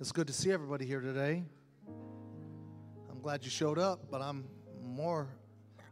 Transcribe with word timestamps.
It's 0.00 0.12
good 0.12 0.28
to 0.28 0.32
see 0.32 0.52
everybody 0.52 0.86
here 0.86 1.00
today. 1.00 1.42
I'm 3.10 3.20
glad 3.20 3.42
you 3.42 3.50
showed 3.50 3.80
up, 3.80 4.08
but 4.08 4.22
I'm 4.22 4.44
more, 4.80 5.26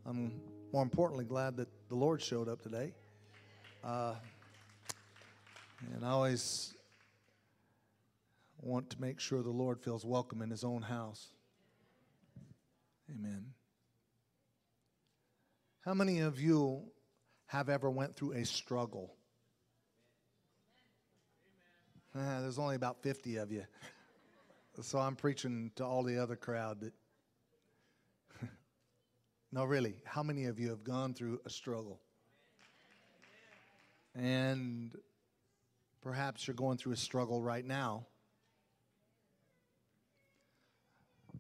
I'm 0.07 0.41
more 0.73 0.85
importantly 0.85 1.25
glad 1.25 1.57
that 1.57 1.67
the 1.89 1.97
Lord 1.97 2.23
showed 2.23 2.49
up 2.49 2.63
today. 2.63 2.95
Uh, 3.83 4.15
and 5.93 6.05
I 6.05 6.11
always 6.11 6.73
want 8.61 8.91
to 8.91 9.01
make 9.01 9.19
sure 9.19 9.43
the 9.43 9.51
Lord 9.51 9.81
feels 9.81 10.05
welcome 10.05 10.41
in 10.41 10.51
His 10.51 10.63
own 10.63 10.83
house. 10.83 11.27
Amen. 13.11 13.47
How 15.81 15.95
many 15.95 16.21
of 16.21 16.39
you 16.39 16.85
have 17.47 17.69
ever 17.69 17.91
went 17.91 18.15
through 18.15 18.35
a 18.35 18.45
struggle? 18.45 19.17
Uh, 22.17 22.21
there's 22.43 22.61
only 22.61 22.77
about 22.77 23.03
50 23.03 23.39
of 23.39 23.51
you. 23.51 23.65
So 24.83 24.99
I'm 24.99 25.17
preaching 25.17 25.71
to 25.77 25.85
all 25.85 26.03
the 26.03 26.23
other 26.23 26.37
crowd 26.37 26.81
that. 26.81 26.93
no, 29.53 29.65
really, 29.65 29.97
how 30.05 30.23
many 30.23 30.45
of 30.45 30.59
you 30.59 30.69
have 30.71 30.85
gone 30.85 31.15
through 31.15 31.41
a 31.47 31.51
struggle? 31.51 32.01
And 34.15 34.95
perhaps 36.03 36.47
you're 36.47 36.55
going 36.55 36.77
through 36.79 36.93
a 36.93 36.97
struggle 36.97 37.43
right 37.43 37.65
now. 37.65 38.07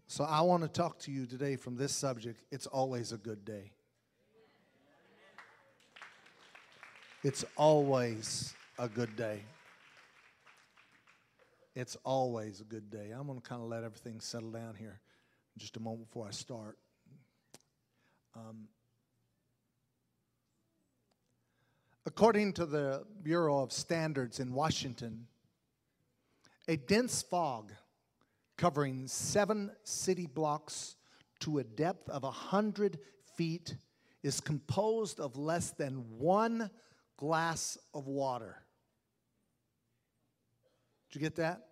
So 0.08 0.24
I 0.24 0.40
want 0.42 0.62
to 0.62 0.68
talk 0.68 0.98
to 1.00 1.10
you 1.10 1.26
today 1.26 1.56
from 1.56 1.76
this 1.76 1.92
subject. 1.92 2.42
It's 2.50 2.66
always 2.66 3.12
a 3.12 3.16
good 3.16 3.44
day. 3.44 3.72
It's 7.22 7.44
always 7.56 8.54
a 8.78 8.88
good 8.88 9.16
day. 9.16 9.42
It's 11.76 11.94
always 12.04 12.62
a 12.62 12.64
good 12.64 12.88
day. 12.88 13.10
I'm 13.14 13.26
going 13.26 13.38
to 13.38 13.46
kind 13.46 13.60
of 13.60 13.68
let 13.68 13.84
everything 13.84 14.18
settle 14.18 14.50
down 14.50 14.74
here 14.76 14.98
just 15.58 15.76
a 15.76 15.80
moment 15.80 16.08
before 16.08 16.26
I 16.26 16.30
start. 16.30 16.78
Um, 18.34 18.68
according 22.06 22.54
to 22.54 22.64
the 22.64 23.04
Bureau 23.22 23.62
of 23.62 23.72
Standards 23.72 24.40
in 24.40 24.54
Washington, 24.54 25.26
a 26.66 26.78
dense 26.78 27.20
fog 27.20 27.72
covering 28.56 29.06
seven 29.06 29.70
city 29.84 30.26
blocks 30.26 30.96
to 31.40 31.58
a 31.58 31.64
depth 31.64 32.08
of 32.08 32.22
100 32.22 32.98
feet 33.36 33.76
is 34.22 34.40
composed 34.40 35.20
of 35.20 35.36
less 35.36 35.72
than 35.72 36.06
one 36.18 36.70
glass 37.18 37.76
of 37.92 38.06
water. 38.06 38.62
Did 41.10 41.16
you 41.16 41.20
get 41.20 41.36
that? 41.36 41.65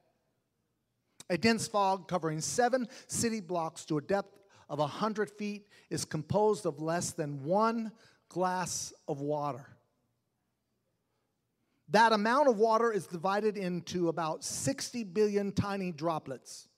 A 1.30 1.38
dense 1.38 1.66
fog 1.66 2.08
covering 2.08 2.40
seven 2.40 2.86
city 3.06 3.40
blocks 3.40 3.84
to 3.86 3.98
a 3.98 4.02
depth 4.02 4.38
of 4.68 4.78
100 4.78 5.30
feet 5.30 5.68
is 5.90 6.04
composed 6.04 6.66
of 6.66 6.80
less 6.80 7.12
than 7.12 7.44
one 7.44 7.92
glass 8.28 8.92
of 9.08 9.20
water. 9.20 9.66
That 11.88 12.12
amount 12.12 12.48
of 12.48 12.56
water 12.56 12.92
is 12.92 13.06
divided 13.06 13.56
into 13.56 14.08
about 14.08 14.42
60 14.42 15.04
billion 15.04 15.52
tiny 15.52 15.92
droplets. 15.92 16.68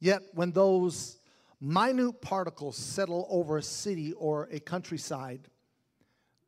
Yet, 0.00 0.22
when 0.34 0.50
those 0.50 1.18
minute 1.60 2.20
particles 2.20 2.76
settle 2.76 3.26
over 3.30 3.58
a 3.58 3.62
city 3.62 4.12
or 4.12 4.48
a 4.50 4.60
countryside, 4.60 5.48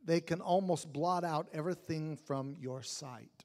they 0.05 0.21
can 0.21 0.41
almost 0.41 0.93
blot 0.93 1.25
out 1.25 1.49
everything 1.53 2.17
from 2.17 2.57
your 2.59 2.83
sight. 2.83 3.36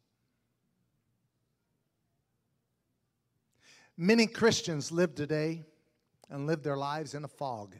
Many 4.03 4.25
Christians 4.25 4.91
live 4.91 5.13
today 5.13 5.63
and 6.27 6.47
live 6.47 6.63
their 6.63 6.75
lives 6.75 7.13
in 7.13 7.23
a 7.23 7.27
fog. 7.27 7.75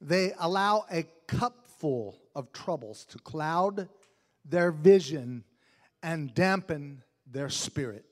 They 0.00 0.32
allow 0.38 0.86
a 0.90 1.04
cupful 1.26 2.18
of 2.34 2.54
troubles 2.54 3.04
to 3.10 3.18
cloud 3.18 3.90
their 4.46 4.72
vision 4.72 5.44
and 6.02 6.32
dampen 6.32 7.02
their 7.30 7.50
spirit. 7.50 8.06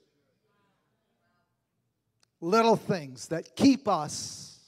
Little 2.42 2.76
things 2.76 3.28
that 3.28 3.56
keep 3.56 3.88
us 3.88 4.58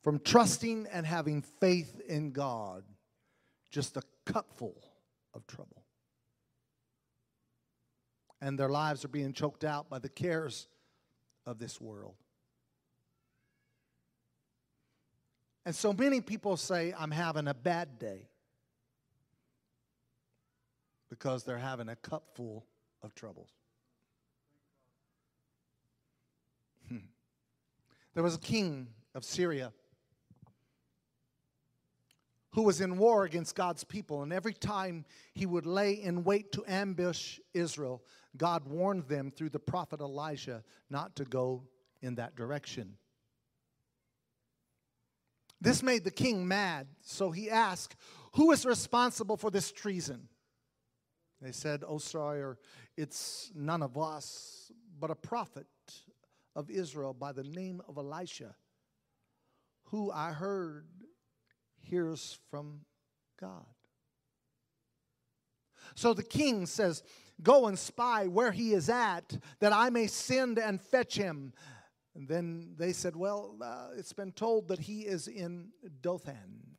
from 0.00 0.20
trusting 0.20 0.86
and 0.90 1.04
having 1.04 1.42
faith 1.42 2.00
in 2.08 2.30
God 2.30 2.82
just 3.70 3.98
a 3.98 4.02
cupful 4.24 4.82
of 5.34 5.46
trouble. 5.46 5.81
And 8.42 8.58
their 8.58 8.68
lives 8.68 9.04
are 9.04 9.08
being 9.08 9.32
choked 9.32 9.62
out 9.62 9.88
by 9.88 10.00
the 10.00 10.08
cares 10.08 10.66
of 11.46 11.58
this 11.58 11.80
world. 11.80 12.16
And 15.64 15.74
so 15.74 15.92
many 15.92 16.20
people 16.20 16.56
say, 16.56 16.92
I'm 16.98 17.12
having 17.12 17.46
a 17.46 17.54
bad 17.54 18.00
day 18.00 18.28
because 21.08 21.44
they're 21.44 21.56
having 21.56 21.88
a 21.88 21.94
cupful 21.94 22.66
of 23.00 23.14
troubles. 23.14 23.50
Hmm. 26.88 26.96
There 28.14 28.24
was 28.24 28.34
a 28.34 28.40
king 28.40 28.88
of 29.14 29.24
Syria 29.24 29.72
who 32.54 32.62
was 32.62 32.80
in 32.80 32.98
war 32.98 33.24
against 33.24 33.54
God's 33.54 33.84
people. 33.84 34.22
And 34.22 34.32
every 34.32 34.52
time 34.52 35.04
he 35.32 35.46
would 35.46 35.64
lay 35.64 35.92
in 35.92 36.24
wait 36.24 36.52
to 36.52 36.64
ambush 36.66 37.38
Israel, 37.54 38.02
God 38.36 38.66
warned 38.66 39.08
them 39.08 39.30
through 39.30 39.50
the 39.50 39.58
prophet 39.58 40.00
Elijah 40.00 40.62
not 40.88 41.16
to 41.16 41.24
go 41.24 41.64
in 42.00 42.16
that 42.16 42.34
direction. 42.34 42.96
This 45.60 45.82
made 45.82 46.02
the 46.02 46.10
king 46.10 46.48
mad, 46.48 46.88
so 47.02 47.30
he 47.30 47.48
asked, 47.48 47.94
Who 48.34 48.50
is 48.50 48.66
responsible 48.66 49.36
for 49.36 49.50
this 49.50 49.70
treason? 49.70 50.28
They 51.40 51.52
said, 51.52 51.84
O 51.86 51.98
sire, 51.98 52.58
it's 52.96 53.52
none 53.54 53.82
of 53.82 53.96
us, 53.96 54.72
but 54.98 55.10
a 55.10 55.14
prophet 55.14 55.66
of 56.54 56.70
Israel 56.70 57.14
by 57.14 57.32
the 57.32 57.44
name 57.44 57.80
of 57.88 57.96
Elisha, 57.96 58.54
who 59.84 60.10
I 60.10 60.32
heard 60.32 60.86
hears 61.80 62.38
from 62.50 62.80
God. 63.40 63.66
So 65.94 66.14
the 66.14 66.22
king 66.22 66.66
says, 66.66 67.02
Go 67.42 67.66
and 67.66 67.78
spy 67.78 68.26
where 68.26 68.52
he 68.52 68.72
is 68.72 68.88
at, 68.88 69.36
that 69.58 69.72
I 69.72 69.90
may 69.90 70.06
send 70.06 70.58
and 70.58 70.80
fetch 70.80 71.16
him. 71.16 71.52
And 72.14 72.28
then 72.28 72.74
they 72.76 72.92
said, 72.92 73.16
Well, 73.16 73.56
uh, 73.60 73.88
it's 73.96 74.12
been 74.12 74.32
told 74.32 74.68
that 74.68 74.80
he 74.80 75.00
is 75.00 75.28
in 75.28 75.68
Dothan. 76.00 76.76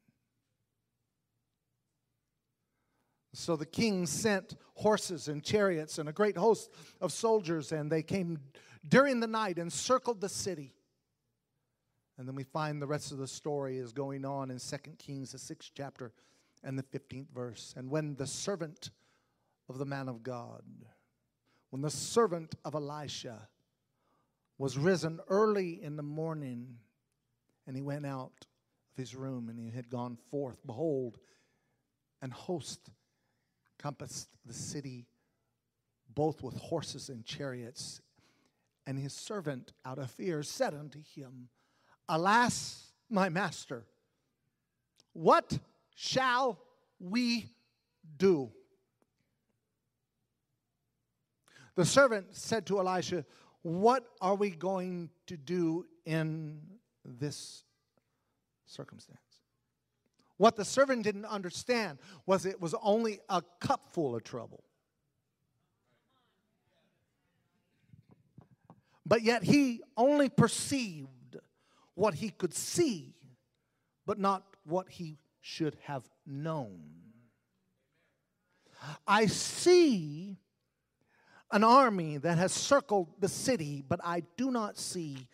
So 3.33 3.55
the 3.55 3.65
king 3.65 4.05
sent 4.05 4.55
horses 4.75 5.27
and 5.27 5.43
chariots 5.43 5.97
and 5.97 6.07
a 6.07 6.13
great 6.13 6.37
host 6.37 6.69
of 7.01 7.11
soldiers, 7.11 7.71
and 7.71 7.91
they 7.91 8.03
came 8.03 8.39
during 8.87 9.19
the 9.19 9.27
night 9.27 9.57
and 9.57 9.73
circled 9.73 10.21
the 10.21 10.29
city. 10.29 10.75
And 12.17 12.27
then 12.27 12.35
we 12.35 12.43
find 12.43 12.79
the 12.79 12.87
rest 12.87 13.11
of 13.11 13.17
the 13.17 13.27
story 13.27 13.79
is 13.79 13.91
going 13.91 14.23
on 14.23 14.51
in 14.51 14.59
2 14.59 14.77
Kings, 14.99 15.31
the 15.31 15.39
sixth 15.39 15.71
chapter 15.73 16.13
and 16.63 16.77
the 16.77 16.83
15th 16.83 17.29
verse. 17.33 17.73
And 17.75 17.89
when 17.89 18.15
the 18.15 18.27
servant 18.27 18.91
of 19.69 19.77
the 19.77 19.85
man 19.85 20.09
of 20.09 20.23
God, 20.23 20.63
when 21.69 21.81
the 21.81 21.89
servant 21.89 22.55
of 22.63 22.75
Elisha 22.75 23.47
was 24.57 24.77
risen 24.77 25.19
early 25.27 25.81
in 25.81 25.95
the 25.95 26.03
morning, 26.03 26.77
and 27.65 27.75
he 27.75 27.81
went 27.81 28.05
out 28.05 28.45
of 28.91 28.97
his 28.97 29.15
room 29.15 29.49
and 29.49 29.59
he 29.59 29.71
had 29.71 29.89
gone 29.89 30.17
forth, 30.29 30.59
behold, 30.65 31.17
an 32.21 32.31
host 32.31 32.89
compassed 33.79 34.37
the 34.45 34.53
city 34.53 35.07
both 36.13 36.43
with 36.43 36.55
horses 36.55 37.09
and 37.09 37.25
chariots. 37.25 38.01
And 38.85 38.99
his 38.99 39.13
servant, 39.13 39.73
out 39.85 39.97
of 39.97 40.11
fear, 40.11 40.43
said 40.43 40.73
unto 40.73 40.99
him, 41.15 41.49
Alas, 42.07 42.91
my 43.09 43.29
master, 43.29 43.85
what 45.13 45.57
shall 45.95 46.59
we 46.99 47.49
do? 48.17 48.51
The 51.75 51.85
servant 51.85 52.35
said 52.35 52.65
to 52.67 52.79
Elisha, 52.79 53.25
What 53.61 54.05
are 54.21 54.35
we 54.35 54.51
going 54.51 55.09
to 55.27 55.37
do 55.37 55.85
in 56.05 56.61
this 57.03 57.63
circumstance? 58.65 59.19
What 60.37 60.55
the 60.55 60.65
servant 60.65 61.03
didn't 61.03 61.25
understand 61.25 61.99
was 62.25 62.45
it 62.45 62.59
was 62.59 62.75
only 62.81 63.19
a 63.29 63.41
cupful 63.59 64.15
of 64.15 64.23
trouble. 64.23 64.63
But 69.05 69.21
yet 69.21 69.43
he 69.43 69.81
only 69.97 70.29
perceived 70.29 71.37
what 71.95 72.15
he 72.15 72.29
could 72.29 72.53
see, 72.53 73.15
but 74.05 74.17
not 74.17 74.43
what 74.63 74.89
he 74.89 75.17
should 75.41 75.77
have 75.83 76.09
known. 76.25 76.79
I 79.07 79.27
see 79.27 80.37
an 81.53 81.63
army 81.63 82.17
that 82.17 82.39
has 82.39 82.51
circled 82.51 83.07
the 83.19 83.29
city, 83.29 83.83
but 83.87 83.99
I 84.03 84.23
do 84.37 84.49
not 84.49 84.77
see 84.77 85.27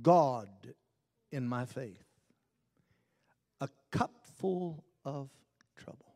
God 0.00 0.48
in 1.32 1.48
my 1.48 1.66
faith. 1.66 2.04
A 3.60 3.68
cup 3.90 4.12
full 4.38 4.84
of 5.04 5.28
trouble. 5.76 6.14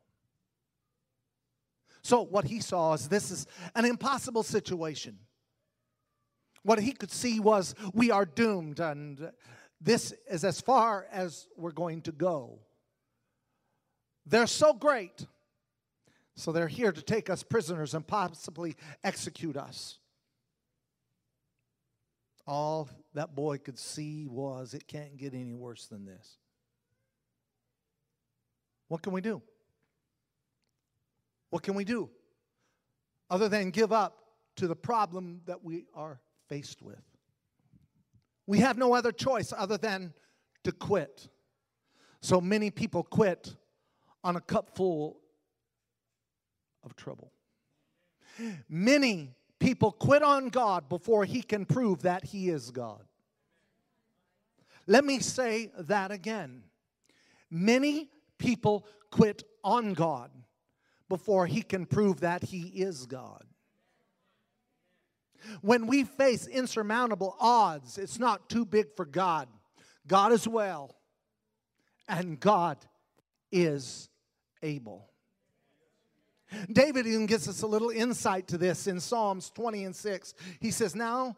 So, 2.02 2.22
what 2.22 2.44
he 2.44 2.60
saw 2.60 2.94
is 2.94 3.08
this 3.08 3.32
is 3.32 3.46
an 3.74 3.84
impossible 3.84 4.44
situation. 4.44 5.18
What 6.62 6.78
he 6.78 6.92
could 6.92 7.10
see 7.10 7.40
was 7.40 7.74
we 7.92 8.12
are 8.12 8.24
doomed, 8.24 8.78
and 8.78 9.32
this 9.80 10.14
is 10.30 10.44
as 10.44 10.60
far 10.60 11.08
as 11.10 11.48
we're 11.56 11.72
going 11.72 12.02
to 12.02 12.12
go. 12.12 12.60
They're 14.24 14.46
so 14.46 14.72
great, 14.72 15.26
so 16.36 16.52
they're 16.52 16.68
here 16.68 16.92
to 16.92 17.02
take 17.02 17.28
us 17.28 17.42
prisoners 17.42 17.94
and 17.94 18.06
possibly 18.06 18.76
execute 19.04 19.56
us. 19.56 19.98
All 22.46 22.88
that 23.14 23.34
boy 23.34 23.58
could 23.58 23.78
see 23.78 24.26
was 24.26 24.74
it 24.74 24.88
can't 24.88 25.16
get 25.16 25.34
any 25.34 25.54
worse 25.54 25.86
than 25.86 26.04
this. 26.04 26.38
What 28.88 29.02
can 29.02 29.12
we 29.12 29.20
do? 29.20 29.40
What 31.50 31.62
can 31.62 31.74
we 31.74 31.84
do 31.84 32.10
other 33.30 33.48
than 33.48 33.70
give 33.70 33.92
up 33.92 34.18
to 34.56 34.66
the 34.66 34.76
problem 34.76 35.42
that 35.46 35.62
we 35.62 35.86
are 35.94 36.20
faced 36.48 36.82
with? 36.82 37.02
We 38.46 38.58
have 38.58 38.76
no 38.76 38.94
other 38.94 39.12
choice 39.12 39.52
other 39.56 39.78
than 39.78 40.12
to 40.64 40.72
quit. 40.72 41.28
So 42.20 42.40
many 42.40 42.70
people 42.70 43.02
quit 43.02 43.54
on 44.24 44.36
a 44.36 44.40
cup 44.40 44.74
full 44.76 45.21
of 46.84 46.96
trouble. 46.96 47.32
Many 48.68 49.34
people 49.58 49.92
quit 49.92 50.22
on 50.22 50.48
God 50.48 50.88
before 50.88 51.24
He 51.24 51.42
can 51.42 51.64
prove 51.64 52.02
that 52.02 52.24
He 52.24 52.48
is 52.48 52.70
God. 52.70 53.04
Let 54.86 55.04
me 55.04 55.20
say 55.20 55.70
that 55.78 56.10
again. 56.10 56.64
Many 57.50 58.10
people 58.38 58.86
quit 59.10 59.44
on 59.62 59.92
God 59.92 60.30
before 61.08 61.46
He 61.46 61.62
can 61.62 61.86
prove 61.86 62.20
that 62.20 62.42
He 62.42 62.62
is 62.62 63.06
God. 63.06 63.44
When 65.60 65.86
we 65.86 66.04
face 66.04 66.46
insurmountable 66.46 67.36
odds, 67.40 67.98
it's 67.98 68.18
not 68.18 68.48
too 68.48 68.64
big 68.64 68.94
for 68.96 69.04
God. 69.04 69.48
God 70.06 70.32
is 70.32 70.48
well, 70.48 70.96
and 72.08 72.38
God 72.38 72.78
is 73.50 74.08
able. 74.62 75.11
David 76.72 77.06
even 77.06 77.26
gives 77.26 77.48
us 77.48 77.62
a 77.62 77.66
little 77.66 77.90
insight 77.90 78.48
to 78.48 78.58
this 78.58 78.86
in 78.86 79.00
Psalms 79.00 79.50
20 79.50 79.84
and 79.84 79.96
6. 79.96 80.34
He 80.60 80.70
says, 80.70 80.94
Now 80.94 81.36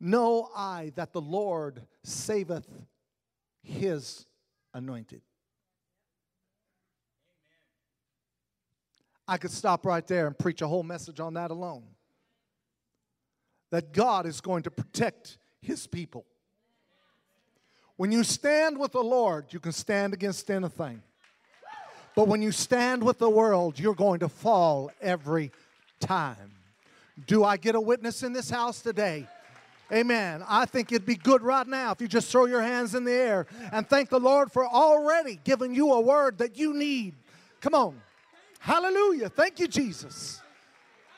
know 0.00 0.50
I 0.56 0.92
that 0.96 1.12
the 1.12 1.20
Lord 1.20 1.82
saveth 2.04 2.68
his 3.62 4.26
anointed. 4.74 5.22
I 9.28 9.38
could 9.38 9.50
stop 9.50 9.84
right 9.84 10.06
there 10.06 10.26
and 10.26 10.38
preach 10.38 10.62
a 10.62 10.68
whole 10.68 10.84
message 10.84 11.18
on 11.18 11.34
that 11.34 11.50
alone. 11.50 11.84
That 13.70 13.92
God 13.92 14.26
is 14.26 14.40
going 14.40 14.62
to 14.64 14.70
protect 14.70 15.38
his 15.60 15.86
people. 15.86 16.24
When 17.96 18.12
you 18.12 18.22
stand 18.22 18.78
with 18.78 18.92
the 18.92 19.02
Lord, 19.02 19.46
you 19.50 19.58
can 19.58 19.72
stand 19.72 20.14
against 20.14 20.48
anything. 20.50 21.02
But 22.16 22.28
when 22.28 22.40
you 22.42 22.50
stand 22.50 23.04
with 23.04 23.18
the 23.18 23.30
world, 23.30 23.78
you're 23.78 23.94
going 23.94 24.20
to 24.20 24.28
fall 24.28 24.90
every 25.02 25.52
time. 26.00 26.50
Do 27.26 27.44
I 27.44 27.58
get 27.58 27.74
a 27.74 27.80
witness 27.80 28.22
in 28.22 28.32
this 28.32 28.50
house 28.50 28.80
today? 28.80 29.28
Amen. 29.92 30.42
I 30.48 30.64
think 30.64 30.90
it'd 30.90 31.06
be 31.06 31.14
good 31.14 31.42
right 31.42 31.66
now 31.66 31.92
if 31.92 32.00
you 32.00 32.08
just 32.08 32.32
throw 32.32 32.46
your 32.46 32.62
hands 32.62 32.94
in 32.94 33.04
the 33.04 33.12
air 33.12 33.46
and 33.70 33.88
thank 33.88 34.08
the 34.08 34.18
Lord 34.18 34.50
for 34.50 34.66
already 34.66 35.38
giving 35.44 35.74
you 35.74 35.92
a 35.92 36.00
word 36.00 36.38
that 36.38 36.58
you 36.58 36.74
need. 36.74 37.14
Come 37.60 37.74
on. 37.74 38.00
Hallelujah. 38.58 39.28
Thank 39.28 39.60
you, 39.60 39.68
Jesus. 39.68 40.40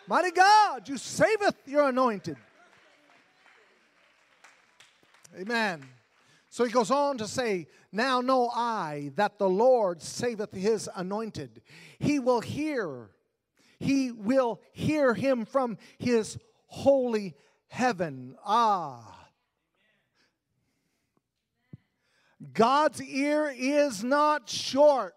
Mighty 0.09 0.33
God, 0.33 0.89
you 0.89 0.99
saveth 0.99 1.57
your 1.67 1.89
anointed. 1.89 2.37
Amen. 5.39 5.85
So 6.59 6.65
he 6.65 6.73
goes 6.73 6.91
on 6.91 7.19
to 7.19 7.29
say, 7.29 7.69
Now 7.93 8.21
know 8.21 8.51
I 8.53 9.13
that 9.15 9.39
the 9.39 9.49
Lord 9.49 10.03
saveth 10.03 10.53
his 10.53 10.91
anointed. 10.93 11.63
He 12.01 12.19
will 12.19 12.41
hear, 12.41 13.11
he 13.79 14.11
will 14.11 14.61
hear 14.73 15.15
him 15.15 15.45
from 15.45 15.79
his 15.99 16.37
holy 16.67 17.37
heaven. 17.69 18.35
Ah. 18.45 19.29
God's 22.53 23.01
ear 23.05 23.55
is 23.57 24.03
not 24.03 24.49
short 24.49 25.15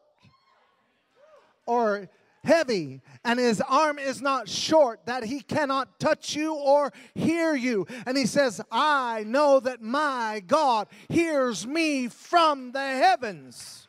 or 1.65 2.07
heavy, 2.43 3.01
and 3.23 3.39
his 3.39 3.61
arm 3.61 3.99
is 3.99 4.21
not 4.21 4.49
short 4.49 5.05
that 5.05 5.23
he 5.23 5.41
cannot 5.41 5.99
touch 5.99 6.35
you 6.35 6.55
or 6.55 6.91
hear 7.13 7.55
you. 7.55 7.85
And 8.05 8.17
he 8.17 8.25
says, 8.25 8.61
I 8.71 9.23
know 9.25 9.59
that 9.59 9.81
my 9.81 10.41
God 10.45 10.87
hears 11.09 11.67
me 11.67 12.07
from 12.07 12.71
the 12.71 12.79
heavens. 12.79 13.87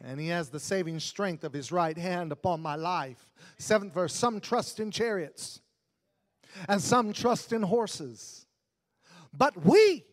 And 0.00 0.20
he 0.20 0.28
has 0.28 0.48
the 0.48 0.60
saving 0.60 1.00
strength 1.00 1.42
of 1.42 1.52
his 1.52 1.72
right 1.72 1.98
hand 1.98 2.30
upon 2.30 2.60
my 2.60 2.76
life. 2.76 3.28
Seventh 3.58 3.94
verse 3.94 4.14
Some 4.14 4.40
trust 4.40 4.80
in 4.80 4.90
chariots, 4.90 5.60
and 6.68 6.80
some 6.80 7.12
trust 7.12 7.52
in 7.52 7.62
horses. 7.62 8.46
But 9.32 9.64
we, 9.64 10.04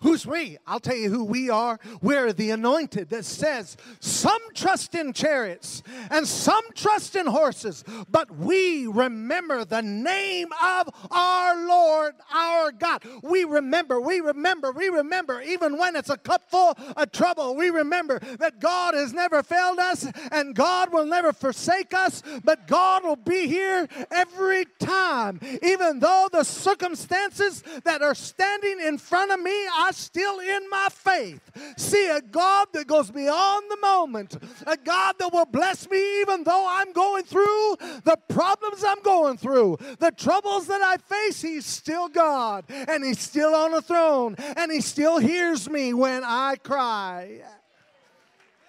Who's 0.00 0.24
we? 0.24 0.58
I'll 0.64 0.78
tell 0.78 0.96
you 0.96 1.10
who 1.10 1.24
we 1.24 1.50
are. 1.50 1.80
We're 2.00 2.32
the 2.32 2.50
anointed 2.50 3.08
that 3.08 3.24
says, 3.24 3.76
Some 3.98 4.40
trust 4.54 4.94
in 4.94 5.12
chariots 5.12 5.82
and 6.08 6.24
some 6.26 6.62
trust 6.74 7.16
in 7.16 7.26
horses, 7.26 7.82
but 8.08 8.30
we 8.30 8.86
remember 8.86 9.64
the 9.64 9.82
name 9.82 10.48
of 10.62 10.88
our 11.10 11.66
Lord, 11.66 12.14
our 12.32 12.70
God. 12.70 13.02
We 13.24 13.42
remember, 13.42 14.00
we 14.00 14.20
remember, 14.20 14.70
we 14.70 14.88
remember, 14.88 15.42
even 15.42 15.76
when 15.76 15.96
it's 15.96 16.10
a 16.10 16.16
cup 16.16 16.48
full 16.48 16.76
of 16.96 17.10
trouble, 17.10 17.56
we 17.56 17.70
remember 17.70 18.20
that 18.38 18.60
God 18.60 18.94
has 18.94 19.12
never 19.12 19.42
failed 19.42 19.80
us 19.80 20.06
and 20.30 20.54
God 20.54 20.92
will 20.92 21.06
never 21.06 21.32
forsake 21.32 21.92
us, 21.92 22.22
but 22.44 22.68
God 22.68 23.02
will 23.02 23.16
be 23.16 23.48
here 23.48 23.88
every 24.12 24.64
time. 24.78 25.40
Even 25.60 25.98
though 25.98 26.28
the 26.30 26.44
circumstances 26.44 27.64
that 27.82 28.00
are 28.00 28.14
standing 28.14 28.78
in 28.80 28.96
front 28.96 29.32
of 29.32 29.40
me, 29.40 29.50
I 29.50 29.87
still 29.92 30.40
in 30.40 30.68
my 30.70 30.88
faith 30.90 31.40
see 31.76 32.08
a 32.08 32.20
God 32.20 32.68
that 32.72 32.86
goes 32.86 33.10
beyond 33.10 33.66
the 33.70 33.76
moment, 33.78 34.36
a 34.66 34.76
God 34.76 35.14
that 35.18 35.32
will 35.32 35.46
bless 35.46 35.88
me 35.90 36.20
even 36.20 36.44
though 36.44 36.66
I'm 36.68 36.92
going 36.92 37.24
through 37.24 37.76
the 38.04 38.18
problems 38.28 38.84
I'm 38.84 39.02
going 39.02 39.36
through, 39.36 39.78
the 39.98 40.10
troubles 40.10 40.66
that 40.66 40.82
I 40.82 40.96
face. 40.96 41.40
He's 41.40 41.66
still 41.66 42.08
God, 42.08 42.64
and 42.68 43.04
He's 43.04 43.20
still 43.20 43.54
on 43.54 43.72
the 43.72 43.82
throne, 43.82 44.36
and 44.38 44.70
He 44.70 44.80
still 44.80 45.18
hears 45.18 45.68
me 45.68 45.94
when 45.94 46.22
I 46.24 46.56
cry. 46.56 47.42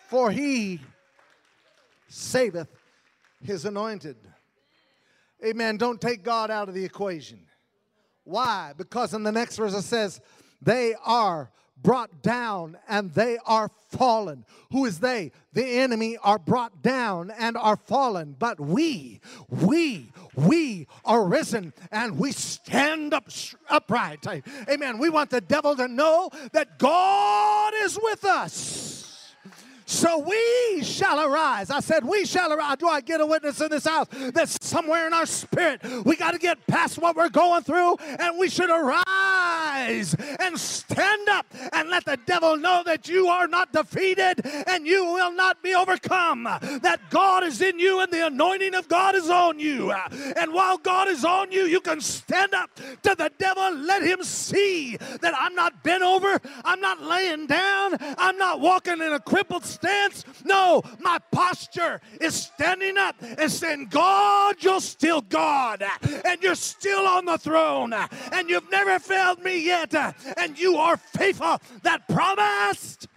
For 0.07 0.31
He 0.31 0.81
saveth 2.07 2.69
His 3.41 3.65
anointed. 3.65 4.17
Amen. 5.45 5.77
Don't 5.77 6.01
take 6.01 6.23
God 6.23 6.51
out 6.51 6.67
of 6.67 6.75
the 6.75 6.83
equation. 6.83 7.39
Why? 8.25 8.73
Because 8.77 9.13
in 9.13 9.23
the 9.23 9.31
next 9.31 9.55
verse 9.55 9.73
it 9.73 9.83
says, 9.83 10.19
they 10.61 10.95
are 11.05 11.51
brought 11.81 12.21
down 12.21 12.77
and 12.87 13.13
they 13.13 13.37
are 13.45 13.69
fallen. 13.89 14.45
Who 14.71 14.85
is 14.85 14.99
they? 14.99 15.31
The 15.53 15.65
enemy 15.65 16.17
are 16.17 16.37
brought 16.37 16.81
down 16.81 17.31
and 17.31 17.57
are 17.57 17.77
fallen. 17.77 18.35
But 18.37 18.59
we, 18.59 19.21
we, 19.49 20.11
we 20.35 20.87
are 21.05 21.25
risen 21.25 21.73
and 21.91 22.19
we 22.19 22.31
stand 22.31 23.13
up 23.13 23.29
upright. 23.69 24.25
Amen. 24.69 24.97
We 24.97 25.09
want 25.09 25.29
the 25.29 25.41
devil 25.41 25.75
to 25.75 25.87
know 25.87 26.29
that 26.51 26.79
God 26.79 27.73
is 27.83 27.97
with 28.01 28.25
us. 28.25 28.88
So 29.89 30.19
we 30.19 30.83
shall 30.83 31.19
arise. 31.19 31.71
I 31.71 31.79
said, 31.79 32.05
We 32.05 32.23
shall 32.23 32.53
arise. 32.53 32.77
Do 32.77 32.87
I 32.87 33.01
get 33.01 33.21
a 33.21 33.25
witness 33.25 33.59
in 33.59 33.69
this 33.69 33.85
house 33.85 34.05
that 34.11 34.47
somewhere 34.47 35.07
in 35.07 35.13
our 35.15 35.25
spirit 35.25 35.81
we 36.05 36.15
got 36.15 36.31
to 36.31 36.37
get 36.37 36.65
past 36.67 36.99
what 36.99 37.15
we're 37.15 37.29
going 37.29 37.63
through 37.63 37.95
and 37.97 38.37
we 38.37 38.49
should 38.49 38.69
arise? 38.69 39.09
and 39.79 40.59
stand 40.59 41.29
up 41.29 41.45
and 41.73 41.89
let 41.89 42.05
the 42.05 42.17
devil 42.25 42.57
know 42.57 42.83
that 42.85 43.07
you 43.07 43.27
are 43.27 43.47
not 43.47 43.71
defeated 43.71 44.41
and 44.67 44.85
you 44.85 45.05
will 45.05 45.31
not 45.31 45.61
be 45.63 45.73
overcome. 45.73 46.43
That 46.43 46.99
God 47.09 47.43
is 47.43 47.61
in 47.61 47.79
you 47.79 47.99
and 48.01 48.11
the 48.11 48.27
anointing 48.27 48.75
of 48.75 48.87
God 48.87 49.15
is 49.15 49.29
on 49.29 49.59
you. 49.59 49.91
And 49.91 50.53
while 50.53 50.77
God 50.77 51.07
is 51.07 51.23
on 51.23 51.51
you, 51.51 51.63
you 51.63 51.81
can 51.81 52.01
stand 52.01 52.53
up 52.53 52.75
to 52.75 53.15
the 53.15 53.31
devil, 53.37 53.75
let 53.75 54.03
him 54.03 54.23
see 54.23 54.97
that 54.97 55.33
I'm 55.37 55.55
not 55.55 55.83
bent 55.83 56.03
over, 56.03 56.39
I'm 56.65 56.81
not 56.81 57.01
laying 57.01 57.47
down, 57.47 57.97
I'm 58.17 58.37
not 58.37 58.59
walking 58.59 58.93
in 58.93 59.13
a 59.13 59.19
crippled 59.19 59.65
No, 60.45 60.81
my 60.99 61.19
posture 61.31 62.01
is 62.19 62.35
standing 62.35 62.97
up 62.97 63.15
and 63.21 63.51
saying, 63.51 63.87
God, 63.89 64.55
you're 64.59 64.81
still 64.81 65.21
God, 65.21 65.83
and 66.25 66.41
you're 66.41 66.55
still 66.55 67.05
on 67.05 67.25
the 67.25 67.37
throne, 67.37 67.93
and 67.93 68.49
you've 68.49 68.69
never 68.71 68.99
failed 68.99 69.43
me 69.43 69.63
yet, 69.63 69.93
and 70.37 70.57
you 70.57 70.75
are 70.77 70.97
faithful 70.97 71.61
that 71.83 72.07
promised. 72.07 73.07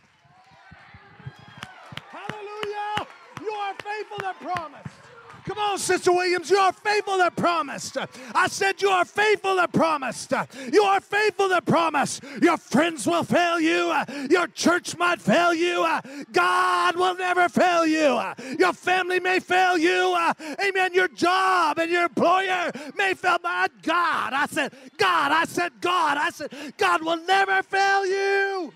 Hallelujah! 2.11 3.07
You 3.41 3.51
are 3.51 3.75
faithful 3.75 4.19
that 4.21 4.41
promised. 4.41 5.02
Come 5.45 5.59
on, 5.59 5.79
Sister 5.79 6.13
Williams, 6.13 6.51
you 6.51 6.57
are 6.57 6.73
faithful 6.73 7.19
that 7.19 7.35
promised. 7.35 7.97
I 8.35 8.47
said 8.49 8.81
you 8.81 8.89
are 8.89 9.05
faithful 9.05 9.57
that 9.57 9.73
promised. 9.73 10.33
You 10.73 10.83
are 10.83 11.01
faithful 11.01 11.49
that 11.49 11.65
promised. 11.65 12.23
Your 12.41 12.57
friends 12.57 13.07
will 13.07 13.25
fail 13.25 13.59
you. 13.59 13.93
Your 14.31 14.47
church 14.47 14.97
might 14.97 15.21
fail 15.21 15.53
you. 15.53 15.87
God 16.33 16.97
will 16.97 17.17
never 17.17 17.49
fail 17.49 17.87
you. 17.87 18.21
Your 18.59 18.73
family 18.73 19.19
may 19.21 19.41
fail 19.41 19.77
you. 19.77 20.17
Amen. 20.65 20.95
Your 20.95 21.09
job 21.09 21.79
and 21.79 21.91
your 21.91 22.05
employer 22.05 22.71
may 22.97 23.15
fail. 23.15 23.39
My 23.43 23.69
God, 23.83 24.33
I 24.33 24.47
said, 24.47 24.73
God, 24.97 25.33
I 25.33 25.45
said, 25.45 25.73
God, 25.81 26.19
I 26.19 26.31
said, 26.31 26.53
God 26.77 27.03
will 27.03 27.17
never 27.25 27.63
fail 27.63 28.07
you. 28.07 28.73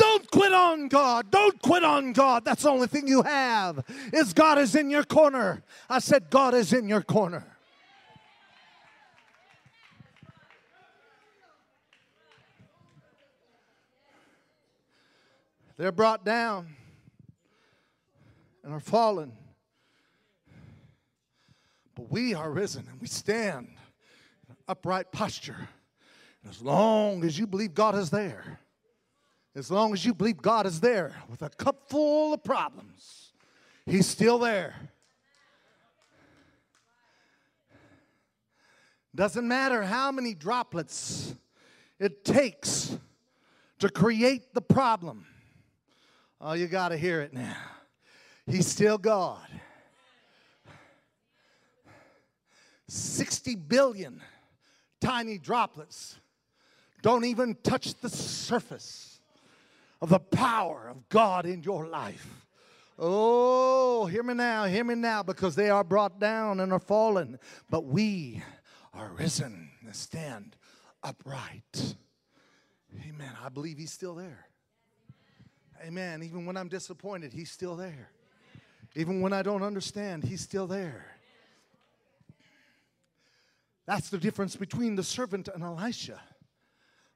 Don't 0.00 0.30
quit 0.30 0.54
on 0.54 0.88
God. 0.88 1.30
Don't 1.30 1.60
quit 1.60 1.84
on 1.84 2.14
God. 2.14 2.42
That's 2.42 2.62
the 2.62 2.70
only 2.70 2.86
thing 2.86 3.06
you 3.06 3.20
have 3.20 3.84
is 4.14 4.32
God 4.32 4.56
is 4.56 4.74
in 4.74 4.88
your 4.88 5.04
corner. 5.04 5.62
I 5.90 5.98
said 5.98 6.30
God 6.30 6.54
is 6.54 6.72
in 6.72 6.88
your 6.88 7.02
corner. 7.02 7.44
They're 15.76 15.92
brought 15.92 16.24
down 16.24 16.68
and 18.64 18.72
are 18.72 18.80
fallen. 18.80 19.32
But 21.94 22.10
we 22.10 22.32
are 22.32 22.50
risen 22.50 22.86
and 22.90 22.98
we 23.02 23.06
stand 23.06 23.68
in 24.48 24.56
upright 24.66 25.12
posture. 25.12 25.68
And 26.42 26.50
as 26.50 26.62
long 26.62 27.22
as 27.22 27.38
you 27.38 27.46
believe 27.46 27.74
God 27.74 27.94
is 27.96 28.08
there, 28.08 28.60
as 29.54 29.70
long 29.70 29.92
as 29.92 30.04
you 30.04 30.14
believe 30.14 30.40
God 30.40 30.66
is 30.66 30.80
there 30.80 31.14
with 31.28 31.42
a 31.42 31.50
cup 31.50 31.88
full 31.88 32.32
of 32.32 32.44
problems, 32.44 33.32
He's 33.86 34.06
still 34.06 34.38
there. 34.38 34.74
Doesn't 39.14 39.46
matter 39.46 39.82
how 39.82 40.12
many 40.12 40.34
droplets 40.34 41.34
it 41.98 42.24
takes 42.24 42.96
to 43.80 43.88
create 43.88 44.54
the 44.54 44.60
problem. 44.60 45.26
Oh, 46.40 46.52
you 46.52 46.68
got 46.68 46.90
to 46.90 46.96
hear 46.96 47.20
it 47.20 47.34
now. 47.34 47.56
He's 48.46 48.66
still 48.66 48.98
God. 48.98 49.46
60 52.88 53.56
billion 53.56 54.20
tiny 55.00 55.38
droplets 55.38 56.18
don't 57.02 57.24
even 57.24 57.56
touch 57.62 57.94
the 57.94 58.08
surface 58.08 59.09
of 60.00 60.08
the 60.08 60.18
power 60.18 60.88
of 60.88 61.08
God 61.08 61.46
in 61.46 61.62
your 61.62 61.86
life. 61.86 62.46
Oh, 62.98 64.06
hear 64.06 64.22
me 64.22 64.34
now, 64.34 64.64
hear 64.64 64.84
me 64.84 64.94
now, 64.94 65.22
because 65.22 65.54
they 65.54 65.70
are 65.70 65.84
brought 65.84 66.20
down 66.20 66.60
and 66.60 66.72
are 66.72 66.78
fallen, 66.78 67.38
but 67.70 67.86
we 67.86 68.42
are 68.92 69.10
risen 69.18 69.70
and 69.84 69.94
stand 69.94 70.56
upright. 71.02 71.94
Amen. 73.08 73.32
I 73.42 73.48
believe 73.48 73.78
He's 73.78 73.92
still 73.92 74.14
there. 74.14 74.46
Amen. 75.82 76.22
Even 76.22 76.44
when 76.44 76.56
I'm 76.58 76.68
disappointed, 76.68 77.32
He's 77.32 77.50
still 77.50 77.76
there. 77.76 78.10
Even 78.94 79.22
when 79.22 79.32
I 79.32 79.42
don't 79.42 79.62
understand, 79.62 80.24
He's 80.24 80.42
still 80.42 80.66
there. 80.66 81.06
That's 83.86 84.10
the 84.10 84.18
difference 84.18 84.56
between 84.56 84.94
the 84.94 85.02
servant 85.02 85.48
and 85.48 85.62
Elisha. 85.62 86.20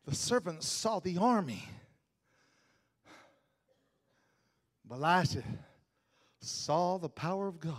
The 0.07 0.14
servant 0.14 0.62
saw 0.62 0.99
the 0.99 1.19
army 1.19 1.64
but 3.07 4.83
Elisha 4.94 5.42
saw 6.38 6.98
the 6.98 7.08
power 7.08 7.48
of 7.48 7.58
God. 7.58 7.74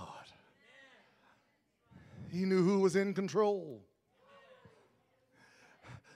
He 2.30 2.44
knew 2.44 2.62
who 2.62 2.82
was 2.82 2.98
in 2.98 3.14
control. 3.14 3.82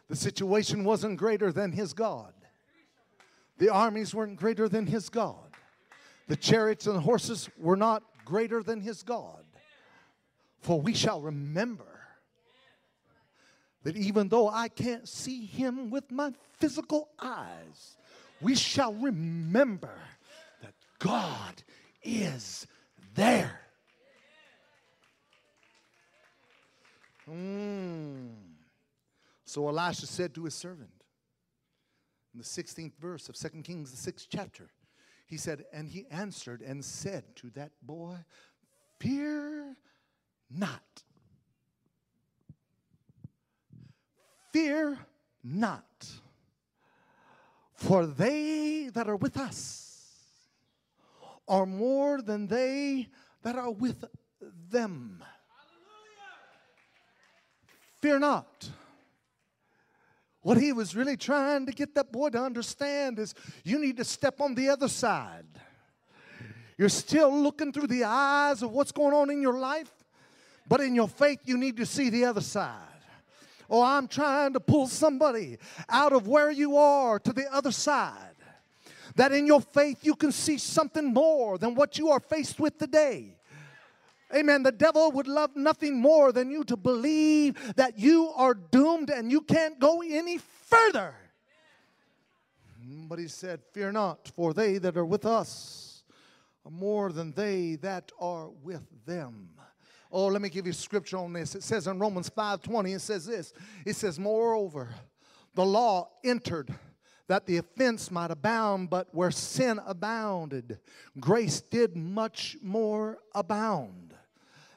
The 0.10 0.16
situation 0.18 0.84
wasn't 0.84 1.18
greater 1.18 1.54
than 1.54 1.72
his 1.72 1.94
God. 1.94 2.34
The 3.60 3.70
armies 3.70 4.14
weren't 4.14 4.38
greater 4.38 4.68
than 4.68 4.88
his 4.88 5.08
God. 5.08 5.52
The 6.28 6.36
chariots 6.36 6.86
and 6.86 6.98
the 6.98 7.02
horses 7.02 7.50
were 7.58 7.78
not 7.78 8.04
greater 8.26 8.62
than 8.62 8.82
his 8.82 9.02
God. 9.02 9.46
For 10.60 10.82
we 10.82 10.94
shall 10.94 11.22
remember 11.22 11.86
that 13.84 13.96
even 13.96 14.28
though 14.28 14.50
I 14.50 14.68
can't 14.68 15.08
see 15.08 15.46
him 15.46 15.92
with 15.92 16.12
my 16.12 16.34
physical 16.58 17.08
eyes, 17.22 17.96
we 18.42 18.56
shall 18.56 18.94
remember 18.94 19.94
God 21.00 21.64
is 22.04 22.68
there. 23.16 23.62
Mm. 27.30 28.30
So 29.46 29.68
Elisha 29.68 30.06
said 30.06 30.34
to 30.36 30.46
his 30.46 30.54
servant 30.54 30.92
in 32.34 32.40
the 32.40 32.46
16th 32.46 32.96
verse 33.00 33.30
of 33.30 33.36
2 33.36 33.62
Kings, 33.64 33.92
the 33.92 34.12
6th 34.12 34.28
chapter, 34.30 34.70
he 35.26 35.38
said, 35.38 35.66
And 35.72 35.90
he 35.90 36.06
answered 36.12 36.62
and 36.62 36.84
said 36.84 37.24
to 37.38 37.50
that 37.52 37.72
boy, 37.82 38.18
Fear 39.00 39.76
not. 40.52 41.04
Fear 44.52 44.98
not. 45.44 46.06
For 47.76 48.06
they 48.06 48.90
that 48.94 49.08
are 49.08 49.16
with 49.16 49.38
us 49.38 49.89
are 51.50 51.66
more 51.66 52.22
than 52.22 52.48
they 52.48 53.08
that 53.42 53.56
are 53.56 53.72
with 53.72 54.06
them. 54.70 55.24
Fear 58.02 58.20
not. 58.20 58.70
What 60.42 60.58
he 60.58 60.72
was 60.72 60.96
really 60.96 61.18
trying 61.18 61.66
to 61.66 61.74
get 61.74 61.96
that 61.96 62.12
boy 62.12 62.30
to 62.30 62.42
understand 62.42 63.20
is 63.20 63.34
you 63.66 63.80
need 63.80 63.98
to 63.98 64.06
step 64.06 64.40
on 64.40 64.56
the 64.56 64.70
other 64.70 64.88
side. 64.88 65.46
You're 66.78 66.88
still 66.88 67.36
looking 67.36 67.74
through 67.74 67.88
the 67.88 68.06
eyes 68.06 68.62
of 68.62 68.72
what's 68.72 68.94
going 68.94 69.14
on 69.14 69.30
in 69.30 69.42
your 69.42 69.60
life, 69.60 69.92
but 70.68 70.80
in 70.80 70.96
your 70.96 71.10
faith, 71.10 71.40
you 71.44 71.58
need 71.58 71.76
to 71.78 71.86
see 71.86 72.10
the 72.10 72.24
other 72.24 72.42
side. 72.42 72.86
Oh, 73.70 73.84
I'm 73.84 74.08
trying 74.08 74.54
to 74.54 74.60
pull 74.62 74.88
somebody 74.88 75.58
out 75.90 76.14
of 76.14 76.28
where 76.28 76.52
you 76.52 76.78
are 76.78 77.20
to 77.20 77.34
the 77.34 77.54
other 77.54 77.72
side 77.72 78.29
that 79.16 79.32
in 79.32 79.48
your 79.48 79.62
faith 79.62 80.00
you 80.04 80.16
can 80.16 80.32
see 80.32 80.58
something 80.58 81.14
more 81.14 81.58
than 81.58 81.76
what 81.76 81.98
you 81.98 82.10
are 82.10 82.20
faced 82.20 82.60
with 82.60 82.78
today. 82.78 83.36
Amen. 84.36 84.62
The 84.62 84.72
devil 84.72 85.12
would 85.12 85.28
love 85.28 85.56
nothing 85.56 86.00
more 86.00 86.32
than 86.32 86.52
you 86.52 86.64
to 86.66 86.78
believe 86.78 87.76
that 87.76 87.98
you 87.98 88.32
are 88.36 88.54
doomed 88.54 89.10
and 89.10 89.32
you 89.32 89.42
can't 89.42 89.80
go 89.80 90.02
any 90.02 90.38
further. 90.38 91.16
But 93.08 93.20
he 93.20 93.28
said, 93.28 93.62
Fear 93.74 93.94
not, 93.94 94.28
for 94.36 94.54
they 94.54 94.78
that 94.78 94.96
are 94.98 95.06
with 95.06 95.26
us 95.26 96.04
are 96.66 96.72
more 96.72 97.12
than 97.12 97.32
they 97.32 97.76
that 97.78 98.12
are 98.20 98.50
with 98.64 98.84
them. 99.06 99.50
Oh, 100.12 100.28
let 100.28 100.42
me 100.42 100.50
give 100.50 100.66
you 100.66 100.74
scripture 100.74 101.18
on 101.18 101.34
this. 101.34 101.56
It 101.56 101.64
says 101.64 101.88
in 101.88 102.00
Romans 102.00 102.30
5:20, 102.30 102.96
it 102.96 103.00
says 103.00 103.26
this. 103.26 103.54
It 103.86 103.96
says, 103.96 104.20
Moreover, 104.20 104.90
the 105.54 105.66
law 105.66 106.10
entered 106.24 106.74
that 107.30 107.46
the 107.46 107.58
offense 107.58 108.10
might 108.10 108.32
abound, 108.32 108.90
but 108.90 109.08
where 109.14 109.30
sin 109.30 109.80
abounded, 109.86 110.80
grace 111.20 111.62
did 111.62 111.96
much 111.96 112.58
more 112.62 113.20
abound. 113.36 114.16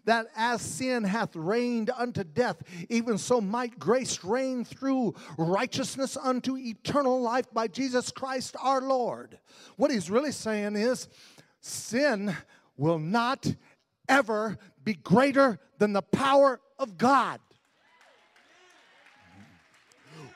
That 0.05 0.27
as 0.37 0.61
sin 0.61 1.05
hath 1.05 1.35
reigned 1.35 1.91
unto 1.97 2.25
death, 2.25 2.63
even 2.91 3.17
so 3.17 3.41
might 3.41 3.79
grace 3.79 4.23
reign 4.23 4.65
through 4.67 5.15
righteousness 5.39 6.17
unto 6.17 6.59
eternal 6.59 7.23
life 7.23 7.47
by 7.55 7.69
Jesus 7.69 8.11
Christ 8.11 8.55
our 8.61 8.83
Lord. 8.83 9.39
What 9.77 9.91
he's 9.91 10.11
really 10.11 10.33
saying 10.33 10.77
is 10.77 11.09
sin 11.61 12.37
will 12.77 12.99
not 12.99 13.47
ever 14.11 14.59
be 14.85 14.95
greater 14.95 15.59
than 15.79 15.95
the 15.95 16.03
power 16.03 16.61
of 16.79 16.99
God. 16.99 17.41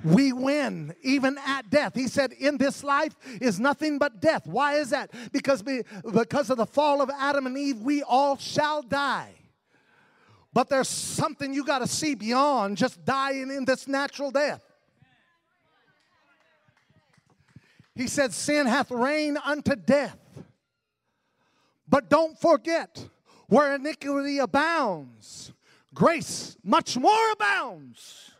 We 0.05 0.33
win 0.33 0.95
even 1.03 1.39
at 1.47 1.71
death. 1.71 1.95
He 1.95 2.09
said, 2.09 2.33
In 2.33 2.59
this 2.59 2.85
life 2.85 3.15
is 3.41 3.59
nothing 3.59 3.99
but 3.99 4.21
death. 4.21 4.47
Why 4.47 4.75
is 4.75 4.91
that? 4.91 5.11
Because, 5.33 5.65
we, 5.65 5.83
because 6.13 6.51
of 6.51 6.59
the 6.59 6.67
fall 6.67 7.01
of 7.01 7.11
Adam 7.11 7.47
and 7.47 7.57
Eve, 7.57 7.81
we 7.81 8.03
all 8.03 8.37
shall 8.37 8.83
die. 8.83 9.33
But 10.53 10.69
there's 10.69 10.89
something 10.89 11.53
you 11.53 11.65
got 11.65 11.81
to 11.81 11.87
see 11.87 12.15
beyond 12.15 12.77
just 12.77 13.05
dying 13.05 13.51
in 13.51 13.65
this 13.65 13.87
natural 13.89 14.31
death. 14.31 14.63
He 17.95 18.07
said, 18.07 18.33
Sin 18.33 18.67
hath 18.67 18.91
reigned 18.91 19.39
unto 19.45 19.75
death. 19.75 20.19
But 21.89 22.11
don't 22.11 22.39
forget, 22.39 23.09
where 23.49 23.75
iniquity 23.75 24.39
abounds, 24.39 25.53
grace 25.95 26.57
much 26.63 26.97
more 26.97 27.33
abounds. 27.33 28.33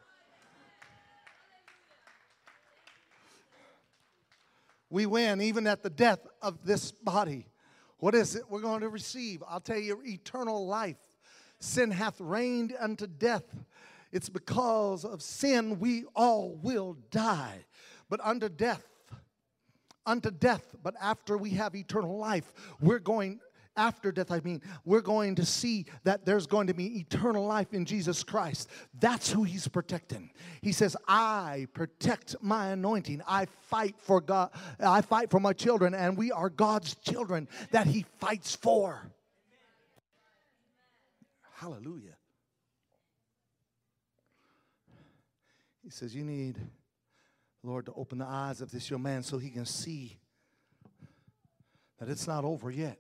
We 4.97 5.05
win 5.05 5.43
even 5.43 5.67
at 5.67 5.83
the 5.83 5.91
death 5.91 6.27
of 6.41 6.65
this 6.65 6.91
body. 6.91 7.49
What 7.99 8.15
is 8.15 8.35
it 8.35 8.45
we're 8.49 8.63
going 8.63 8.81
to 8.81 8.89
receive? 8.89 9.43
I'll 9.47 9.61
tell 9.61 9.77
you 9.77 10.01
eternal 10.03 10.67
life. 10.67 10.97
Sin 11.59 11.91
hath 11.91 12.19
reigned 12.19 12.75
unto 12.81 13.07
death. 13.07 13.45
It's 14.11 14.31
because 14.31 15.05
of 15.05 15.21
sin 15.21 15.81
we 15.81 16.05
all 16.15 16.59
will 16.63 16.97
die. 17.11 17.67
But 18.09 18.21
unto 18.25 18.49
death, 18.49 18.87
unto 20.07 20.31
death, 20.31 20.75
but 20.83 20.95
after 20.99 21.37
we 21.37 21.51
have 21.51 21.75
eternal 21.75 22.17
life, 22.17 22.51
we're 22.81 22.99
going 22.99 23.41
after 23.77 24.13
death, 24.13 24.31
I 24.31 24.41
mean, 24.41 24.63
we're 24.85 25.01
going 25.01 25.35
to 25.37 25.45
see 25.45 25.87
that 26.05 26.25
there's 26.25 26.47
going 26.47 26.67
to 26.69 26.75
be 26.75 27.01
eternal 27.01 27.47
life 27.47 27.73
in 27.75 27.85
Jesus 27.85 28.23
Christ. 28.25 28.69
That's 28.99 29.31
who 29.31 29.45
he's 29.45 29.69
protecting. 29.69 30.31
He 30.63 30.73
says, 30.73 30.97
I 31.07 31.67
protect 31.75 32.37
my 32.41 32.69
anointing. 32.69 33.23
I 33.29 33.47
fight 33.63 33.97
for 33.99 34.21
God. 34.21 34.51
I 34.81 35.01
fight 35.01 35.31
for 35.31 35.41
my 35.41 35.53
children, 35.53 35.95
and 35.95 36.17
we 36.17 36.33
are 36.33 36.49
God's 36.49 36.95
children 36.97 37.49
that 37.71 37.87
he 37.87 38.05
fights 38.19 38.55
for. 38.55 39.11
Hallelujah. 41.55 42.17
He 45.83 45.91
says, 45.91 46.15
You 46.15 46.25
need, 46.25 46.59
Lord, 47.63 47.87
to 47.87 47.93
open 47.95 48.19
the 48.19 48.27
eyes 48.27 48.61
of 48.61 48.71
this 48.71 48.91
young 48.91 49.03
man 49.03 49.23
so 49.23 49.39
he 49.39 49.51
can 49.51 49.65
see 49.65 50.19
that 51.99 52.09
it's 52.09 52.27
not 52.27 52.45
over 52.45 52.71
yet. 52.71 52.99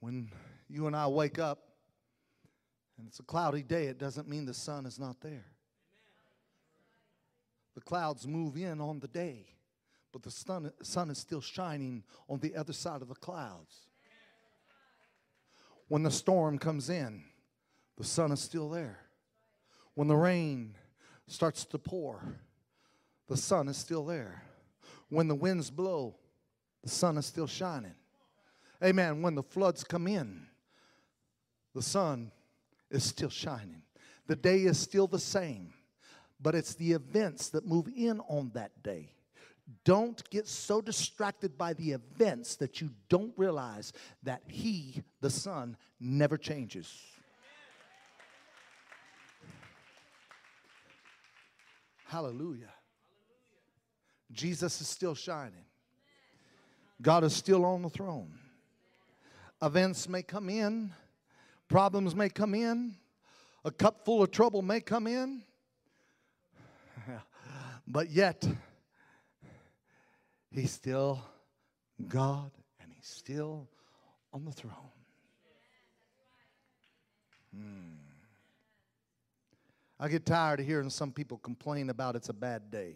When 0.00 0.30
you 0.68 0.86
and 0.86 0.96
I 0.96 1.06
wake 1.06 1.38
up 1.38 1.60
and 2.98 3.06
it's 3.06 3.20
a 3.20 3.22
cloudy 3.22 3.62
day, 3.62 3.86
it 3.86 3.98
doesn't 3.98 4.28
mean 4.28 4.46
the 4.46 4.54
sun 4.54 4.86
is 4.86 4.98
not 4.98 5.20
there. 5.20 5.46
The 7.74 7.80
clouds 7.80 8.26
move 8.26 8.56
in 8.56 8.80
on 8.80 8.98
the 8.98 9.08
day, 9.08 9.46
but 10.12 10.22
the 10.22 10.30
sun, 10.30 10.72
sun 10.82 11.10
is 11.10 11.18
still 11.18 11.40
shining 11.40 12.02
on 12.28 12.40
the 12.40 12.56
other 12.56 12.72
side 12.72 13.02
of 13.02 13.08
the 13.08 13.14
clouds. 13.14 13.86
When 15.88 16.02
the 16.02 16.10
storm 16.10 16.58
comes 16.58 16.88
in, 16.88 17.22
the 17.96 18.04
sun 18.04 18.32
is 18.32 18.40
still 18.40 18.70
there. 18.70 18.98
When 19.94 20.08
the 20.08 20.16
rain 20.16 20.74
starts 21.26 21.64
to 21.66 21.78
pour, 21.78 22.40
the 23.28 23.36
sun 23.36 23.68
is 23.68 23.76
still 23.76 24.04
there. 24.04 24.42
When 25.08 25.28
the 25.28 25.34
winds 25.34 25.70
blow, 25.70 26.16
the 26.82 26.88
sun 26.88 27.18
is 27.18 27.26
still 27.26 27.46
shining. 27.46 27.94
Amen. 28.82 29.22
When 29.22 29.34
the 29.34 29.42
floods 29.42 29.84
come 29.84 30.06
in, 30.06 30.46
the 31.74 31.82
sun 31.82 32.32
is 32.90 33.04
still 33.04 33.28
shining. 33.28 33.82
The 34.26 34.36
day 34.36 34.62
is 34.62 34.78
still 34.78 35.06
the 35.06 35.18
same, 35.18 35.72
but 36.40 36.54
it's 36.54 36.74
the 36.74 36.92
events 36.92 37.50
that 37.50 37.66
move 37.66 37.88
in 37.94 38.20
on 38.20 38.50
that 38.54 38.82
day. 38.82 39.12
Don't 39.84 40.28
get 40.30 40.48
so 40.48 40.80
distracted 40.80 41.56
by 41.56 41.74
the 41.74 41.92
events 41.92 42.56
that 42.56 42.80
you 42.80 42.90
don't 43.08 43.32
realize 43.36 43.92
that 44.22 44.42
He, 44.48 45.02
the 45.20 45.30
Son, 45.30 45.76
never 46.00 46.36
changes. 46.36 46.92
Hallelujah. 52.06 52.72
Jesus 54.32 54.80
is 54.80 54.88
still 54.88 55.14
shining. 55.14 55.64
God 57.00 57.22
is 57.22 57.34
still 57.34 57.64
on 57.64 57.82
the 57.82 57.88
throne. 57.88 58.39
Events 59.62 60.08
may 60.08 60.22
come 60.22 60.48
in, 60.48 60.90
problems 61.68 62.14
may 62.14 62.30
come 62.30 62.54
in, 62.54 62.94
a 63.64 63.70
cup 63.70 64.04
full 64.04 64.22
of 64.22 64.30
trouble 64.30 64.62
may 64.62 64.80
come 64.80 65.06
in, 65.06 65.42
but 67.86 68.10
yet, 68.10 68.46
He's 70.50 70.70
still 70.72 71.22
God 72.08 72.50
and 72.80 72.90
He's 72.92 73.06
still 73.06 73.68
on 74.32 74.44
the 74.44 74.52
throne. 74.52 74.74
Hmm. 77.54 77.96
I 79.98 80.08
get 80.08 80.24
tired 80.24 80.60
of 80.60 80.66
hearing 80.66 80.88
some 80.88 81.12
people 81.12 81.36
complain 81.36 81.90
about 81.90 82.16
it's 82.16 82.30
a 82.30 82.32
bad 82.32 82.70
day. 82.70 82.94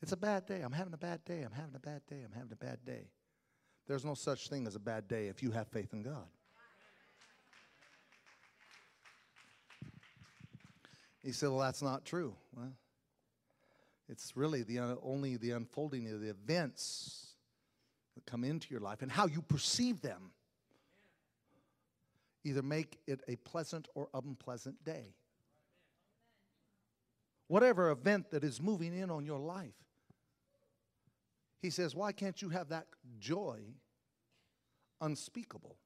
It's 0.00 0.12
a 0.12 0.16
bad 0.16 0.46
day. 0.46 0.62
I'm 0.62 0.72
having 0.72 0.94
a 0.94 0.98
bad 0.98 1.24
day. 1.24 1.42
I'm 1.42 1.52
having 1.52 1.74
a 1.74 1.80
bad 1.80 2.00
day. 2.08 2.22
I'm 2.24 2.32
having 2.32 2.52
a 2.52 2.56
bad 2.56 2.78
day. 2.86 3.08
There's 3.86 4.04
no 4.04 4.14
such 4.14 4.48
thing 4.48 4.66
as 4.66 4.74
a 4.74 4.80
bad 4.80 5.06
day 5.06 5.28
if 5.28 5.42
you 5.42 5.52
have 5.52 5.68
faith 5.68 5.92
in 5.92 6.02
God. 6.02 6.26
He 11.22 11.32
said, 11.32 11.50
Well, 11.50 11.60
that's 11.60 11.82
not 11.82 12.04
true. 12.04 12.34
Well, 12.56 12.72
it's 14.08 14.36
really 14.36 14.62
the 14.62 14.78
only 15.02 15.36
the 15.36 15.52
unfolding 15.52 16.08
of 16.08 16.20
the 16.20 16.30
events 16.30 17.34
that 18.14 18.24
come 18.26 18.44
into 18.44 18.68
your 18.70 18.80
life 18.80 19.02
and 19.02 19.10
how 19.10 19.26
you 19.26 19.42
perceive 19.42 20.00
them 20.00 20.30
either 22.44 22.62
make 22.62 22.98
it 23.08 23.20
a 23.26 23.36
pleasant 23.36 23.88
or 23.94 24.08
unpleasant 24.14 24.84
day. 24.84 25.14
Whatever 27.48 27.90
event 27.90 28.30
that 28.30 28.44
is 28.44 28.62
moving 28.62 28.96
in 28.96 29.10
on 29.10 29.24
your 29.24 29.40
life, 29.40 29.74
he 31.60 31.70
says, 31.70 31.94
Why 31.94 32.12
can't 32.12 32.40
you 32.40 32.48
have 32.50 32.68
that 32.68 32.86
joy 33.18 33.60
unspeakable 35.00 35.76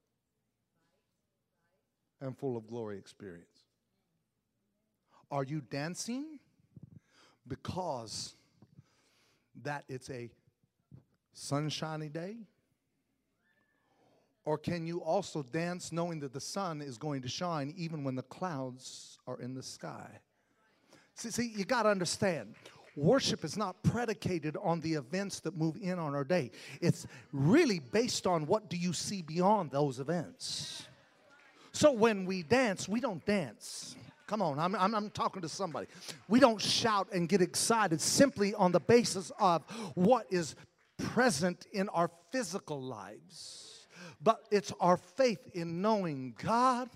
and 2.19 2.37
full 2.37 2.57
of 2.57 2.67
glory 2.67 2.97
experience? 2.97 3.65
Are 5.29 5.43
you 5.43 5.61
dancing 5.61 6.39
because 7.47 8.35
that 9.63 9.85
it's 9.87 10.09
a 10.09 10.29
sunshiny 11.33 12.09
day? 12.09 12.37
Or 14.43 14.57
can 14.57 14.85
you 14.87 15.01
also 15.01 15.43
dance 15.43 15.91
knowing 15.91 16.19
that 16.21 16.33
the 16.33 16.41
sun 16.41 16.81
is 16.81 16.97
going 16.97 17.21
to 17.21 17.27
shine 17.27 17.73
even 17.77 18.03
when 18.03 18.15
the 18.15 18.23
clouds 18.23 19.19
are 19.27 19.39
in 19.39 19.53
the 19.53 19.63
sky? 19.63 20.09
See, 21.15 21.29
see 21.29 21.53
you 21.55 21.63
got 21.63 21.83
to 21.83 21.89
understand 21.89 22.55
worship 22.95 23.43
is 23.43 23.57
not 23.57 23.81
predicated 23.83 24.57
on 24.61 24.81
the 24.81 24.93
events 24.93 25.39
that 25.41 25.55
move 25.55 25.77
in 25.81 25.99
on 25.99 26.13
our 26.15 26.23
day. 26.23 26.51
It's 26.81 27.07
really 27.31 27.79
based 27.79 28.27
on 28.27 28.45
what 28.45 28.69
do 28.69 28.77
you 28.77 28.93
see 28.93 29.21
beyond 29.21 29.71
those 29.71 29.99
events. 29.99 30.87
So 31.71 31.91
when 31.91 32.25
we 32.25 32.43
dance, 32.43 32.87
we 32.87 32.99
don't 32.99 33.25
dance. 33.25 33.95
Come 34.27 34.41
on, 34.41 34.59
I'm, 34.59 34.75
I'm, 34.75 34.95
I'm, 34.95 35.09
talking 35.09 35.41
to 35.41 35.49
somebody. 35.49 35.87
We 36.29 36.39
don't 36.39 36.61
shout 36.61 37.09
and 37.11 37.27
get 37.27 37.41
excited 37.41 37.99
simply 37.99 38.53
on 38.53 38.71
the 38.71 38.79
basis 38.79 39.31
of 39.39 39.63
what 39.95 40.25
is 40.29 40.55
present 40.97 41.67
in 41.73 41.89
our 41.89 42.09
physical 42.31 42.81
lives, 42.81 43.87
but 44.21 44.45
it's 44.49 44.71
our 44.79 44.95
faith 44.97 45.39
in 45.53 45.81
knowing 45.81 46.33
God 46.41 46.89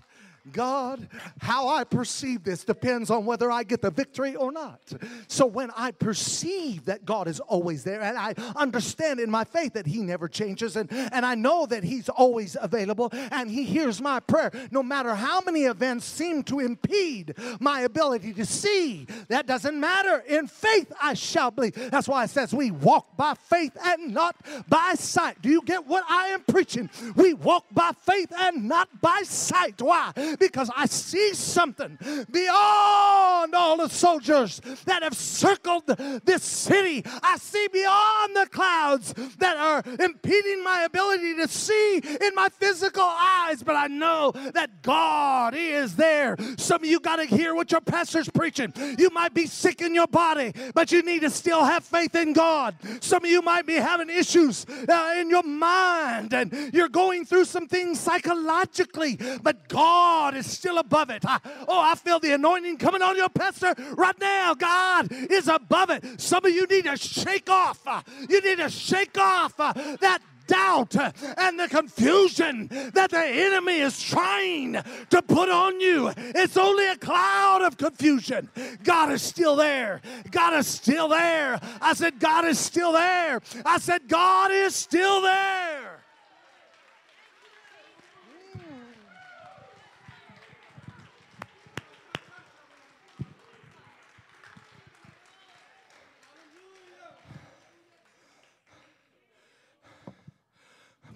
God, 0.52 1.08
how 1.40 1.68
I 1.68 1.84
perceive 1.84 2.44
this 2.44 2.64
depends 2.64 3.10
on 3.10 3.26
whether 3.26 3.50
I 3.50 3.62
get 3.62 3.82
the 3.82 3.90
victory 3.90 4.36
or 4.36 4.52
not. 4.52 4.80
So 5.28 5.46
when 5.46 5.70
I 5.76 5.90
perceive 5.90 6.84
that 6.86 7.04
God 7.04 7.28
is 7.28 7.40
always 7.40 7.84
there 7.84 8.00
and 8.00 8.16
I 8.16 8.34
understand 8.54 9.20
in 9.20 9.30
my 9.30 9.44
faith 9.44 9.74
that 9.74 9.86
He 9.86 10.02
never 10.02 10.28
changes 10.28 10.76
and, 10.76 10.90
and 10.92 11.26
I 11.26 11.34
know 11.34 11.66
that 11.66 11.84
He's 11.84 12.08
always 12.08 12.56
available 12.60 13.10
and 13.12 13.50
He 13.50 13.64
hears 13.64 14.00
my 14.00 14.20
prayer, 14.20 14.50
no 14.70 14.82
matter 14.82 15.14
how 15.14 15.40
many 15.40 15.64
events 15.64 16.06
seem 16.06 16.42
to 16.44 16.60
impede 16.60 17.34
my 17.60 17.80
ability 17.80 18.32
to 18.34 18.46
see, 18.46 19.06
that 19.28 19.46
doesn't 19.46 19.78
matter. 19.78 20.22
In 20.28 20.46
faith, 20.46 20.92
I 21.02 21.14
shall 21.14 21.50
believe. 21.50 21.74
That's 21.90 22.08
why 22.08 22.24
it 22.24 22.30
says 22.30 22.54
we 22.54 22.70
walk 22.70 23.16
by 23.16 23.34
faith 23.34 23.76
and 23.82 24.14
not 24.14 24.36
by 24.68 24.94
sight. 24.94 25.42
Do 25.42 25.48
you 25.48 25.62
get 25.62 25.86
what 25.86 26.04
I 26.08 26.28
am 26.28 26.42
preaching? 26.42 26.90
We 27.14 27.34
walk 27.34 27.64
by 27.72 27.92
faith 28.06 28.32
and 28.36 28.68
not 28.68 28.88
by 29.00 29.22
sight. 29.24 29.80
Why? 29.80 30.12
Because 30.38 30.70
I 30.76 30.86
see 30.86 31.34
something 31.34 31.98
beyond 32.30 33.54
all 33.54 33.76
the 33.76 33.88
soldiers 33.88 34.60
that 34.84 35.02
have 35.02 35.14
circled 35.14 35.86
this 35.86 36.42
city. 36.42 37.02
I 37.22 37.36
see 37.38 37.68
beyond 37.72 38.36
the 38.36 38.46
clouds 38.50 39.14
that 39.38 39.56
are 39.56 39.82
impeding 40.00 40.62
my 40.62 40.82
ability 40.82 41.34
to 41.36 41.48
see 41.48 41.98
in 41.98 42.34
my 42.34 42.48
physical 42.58 43.02
eyes, 43.02 43.62
but 43.62 43.76
I 43.76 43.86
know 43.86 44.32
that 44.54 44.82
God 44.82 45.54
is 45.56 45.96
there. 45.96 46.36
Some 46.56 46.82
of 46.82 46.88
you 46.88 47.00
got 47.00 47.16
to 47.16 47.24
hear 47.24 47.54
what 47.54 47.70
your 47.70 47.80
pastor's 47.80 48.28
preaching. 48.28 48.72
You 48.98 49.10
might 49.10 49.34
be 49.34 49.46
sick 49.46 49.80
in 49.80 49.94
your 49.94 50.06
body, 50.06 50.52
but 50.74 50.92
you 50.92 51.02
need 51.02 51.20
to 51.20 51.30
still 51.30 51.64
have 51.64 51.84
faith 51.84 52.14
in 52.14 52.32
God. 52.32 52.76
Some 53.00 53.24
of 53.24 53.30
you 53.30 53.42
might 53.42 53.66
be 53.66 53.74
having 53.74 54.10
issues 54.10 54.66
uh, 54.88 55.14
in 55.18 55.30
your 55.30 55.42
mind 55.42 56.32
and 56.32 56.70
you're 56.72 56.88
going 56.88 57.24
through 57.24 57.44
some 57.44 57.66
things 57.66 58.00
psychologically, 58.00 59.18
but 59.42 59.68
God 59.68 60.25
is 60.34 60.50
still 60.50 60.78
above 60.78 61.10
it. 61.10 61.24
I, 61.26 61.38
oh, 61.68 61.80
I 61.80 61.94
feel 61.94 62.18
the 62.18 62.32
anointing 62.32 62.78
coming 62.78 63.02
on 63.02 63.16
your 63.16 63.28
pastor 63.28 63.74
right 63.96 64.18
now. 64.20 64.54
God 64.54 65.08
is 65.10 65.48
above 65.48 65.90
it. 65.90 66.20
Some 66.20 66.44
of 66.44 66.52
you 66.52 66.66
need 66.66 66.84
to 66.84 66.96
shake 66.96 67.50
off. 67.50 67.80
Uh, 67.86 68.02
you 68.28 68.40
need 68.40 68.58
to 68.58 68.70
shake 68.70 69.18
off 69.18 69.58
uh, 69.58 69.72
that 70.00 70.20
doubt 70.46 70.96
and 71.38 71.58
the 71.58 71.68
confusion 71.68 72.68
that 72.94 73.10
the 73.10 73.24
enemy 73.26 73.78
is 73.78 74.02
trying 74.02 74.74
to 75.10 75.22
put 75.22 75.48
on 75.48 75.80
you. 75.80 76.12
It's 76.16 76.56
only 76.56 76.88
a 76.88 76.96
cloud 76.96 77.62
of 77.62 77.76
confusion. 77.76 78.48
God 78.82 79.12
is 79.12 79.22
still 79.22 79.56
there. 79.56 80.00
God 80.30 80.54
is 80.54 80.66
still 80.66 81.08
there. 81.08 81.60
I 81.80 81.94
said, 81.94 82.18
God 82.18 82.44
is 82.44 82.58
still 82.58 82.92
there. 82.92 83.40
I 83.64 83.78
said, 83.78 84.08
God 84.08 84.50
is 84.52 84.74
still 84.74 85.22
there. 85.22 86.05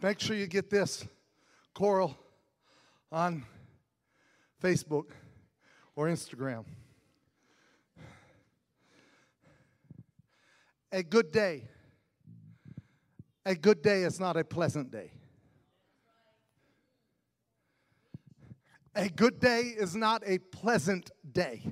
Make 0.02 0.18
sure 0.18 0.34
you 0.34 0.46
get 0.46 0.70
this 0.70 1.06
coral 1.74 2.16
on 3.12 3.44
Facebook 4.62 5.10
or 5.94 6.08
Instagram. 6.08 6.64
A 10.90 11.02
good 11.02 11.30
day. 11.30 11.68
A 13.44 13.54
good 13.54 13.82
day 13.82 14.04
is 14.04 14.18
not 14.18 14.38
a 14.38 14.44
pleasant 14.44 14.90
day. 14.90 15.12
A 18.94 19.10
good 19.10 19.38
day 19.38 19.60
is 19.60 19.94
not 19.94 20.22
a 20.24 20.38
pleasant 20.38 21.10
day. 21.30 21.62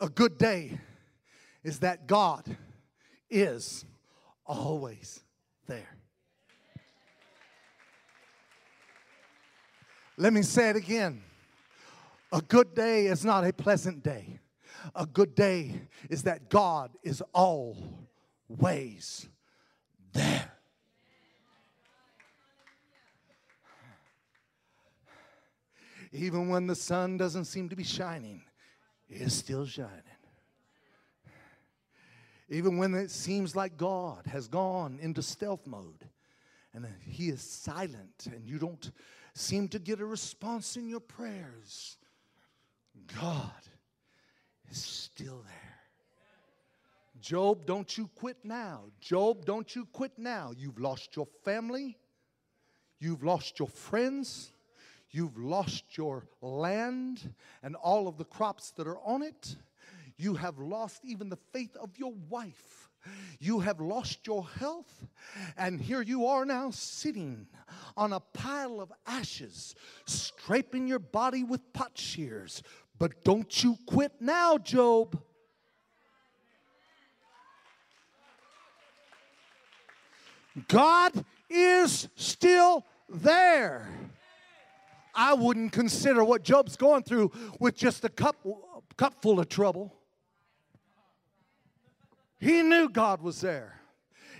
A 0.00 0.08
good 0.08 0.38
day 0.38 0.78
is 1.64 1.80
that 1.80 2.06
God 2.06 2.56
is 3.28 3.84
always 4.46 5.20
there. 5.66 5.98
Let 10.20 10.32
me 10.32 10.42
say 10.42 10.70
it 10.70 10.74
again. 10.74 11.22
A 12.32 12.42
good 12.42 12.74
day 12.74 13.06
is 13.06 13.24
not 13.24 13.46
a 13.46 13.52
pleasant 13.52 14.02
day. 14.02 14.40
A 14.96 15.06
good 15.06 15.36
day 15.36 15.80
is 16.10 16.24
that 16.24 16.50
God 16.50 16.90
is 17.04 17.22
always 17.32 19.28
there. 20.12 20.50
Even 26.10 26.48
when 26.48 26.66
the 26.66 26.74
sun 26.74 27.16
doesn't 27.16 27.44
seem 27.44 27.68
to 27.68 27.76
be 27.76 27.84
shining, 27.84 28.42
it's 29.08 29.34
still 29.34 29.66
shining. 29.66 30.02
Even 32.48 32.76
when 32.76 32.92
it 32.94 33.12
seems 33.12 33.54
like 33.54 33.76
God 33.76 34.26
has 34.26 34.48
gone 34.48 34.98
into 35.00 35.22
stealth 35.22 35.64
mode 35.64 36.08
and 36.74 36.88
He 37.06 37.28
is 37.28 37.40
silent 37.40 38.26
and 38.26 38.48
you 38.48 38.58
don't 38.58 38.90
seem 39.38 39.68
to 39.68 39.78
get 39.78 40.00
a 40.00 40.06
response 40.06 40.76
in 40.76 40.88
your 40.88 41.00
prayers, 41.00 41.96
God 43.20 43.52
is 44.70 44.78
still 44.78 45.42
there. 45.44 45.78
Job, 47.20 47.66
don't 47.66 47.96
you 47.96 48.08
quit 48.14 48.38
now. 48.44 48.84
Job, 49.00 49.44
don't 49.44 49.74
you 49.74 49.86
quit 49.86 50.12
now. 50.18 50.52
You've 50.56 50.78
lost 50.78 51.16
your 51.16 51.26
family, 51.44 51.96
you've 52.98 53.22
lost 53.22 53.58
your 53.58 53.68
friends, 53.68 54.52
you've 55.10 55.38
lost 55.38 55.96
your 55.96 56.26
land 56.40 57.32
and 57.62 57.76
all 57.76 58.08
of 58.08 58.18
the 58.18 58.24
crops 58.24 58.72
that 58.72 58.86
are 58.86 58.98
on 59.00 59.22
it. 59.22 59.56
You 60.16 60.34
have 60.34 60.58
lost 60.58 61.04
even 61.04 61.28
the 61.28 61.38
faith 61.52 61.76
of 61.76 61.96
your 61.96 62.12
wife. 62.28 62.87
You 63.38 63.60
have 63.60 63.80
lost 63.80 64.26
your 64.26 64.46
health, 64.46 65.06
and 65.56 65.80
here 65.80 66.02
you 66.02 66.26
are 66.26 66.44
now 66.44 66.70
sitting 66.70 67.46
on 67.96 68.12
a 68.12 68.20
pile 68.20 68.80
of 68.80 68.92
ashes, 69.06 69.74
scraping 70.06 70.86
your 70.86 70.98
body 70.98 71.44
with 71.44 71.72
potsherds. 71.72 72.62
But 72.98 73.24
don't 73.24 73.62
you 73.62 73.76
quit 73.86 74.12
now, 74.20 74.58
Job. 74.58 75.20
God 80.66 81.24
is 81.48 82.08
still 82.16 82.84
there. 83.08 83.88
I 85.14 85.34
wouldn't 85.34 85.72
consider 85.72 86.22
what 86.22 86.42
Job's 86.44 86.76
going 86.76 87.02
through 87.02 87.32
with 87.58 87.76
just 87.76 88.04
a 88.04 88.08
cup, 88.08 88.36
cup 88.96 89.20
full 89.20 89.40
of 89.40 89.48
trouble. 89.48 89.97
He 92.38 92.62
knew 92.62 92.88
God 92.88 93.20
was 93.20 93.40
there. 93.40 93.80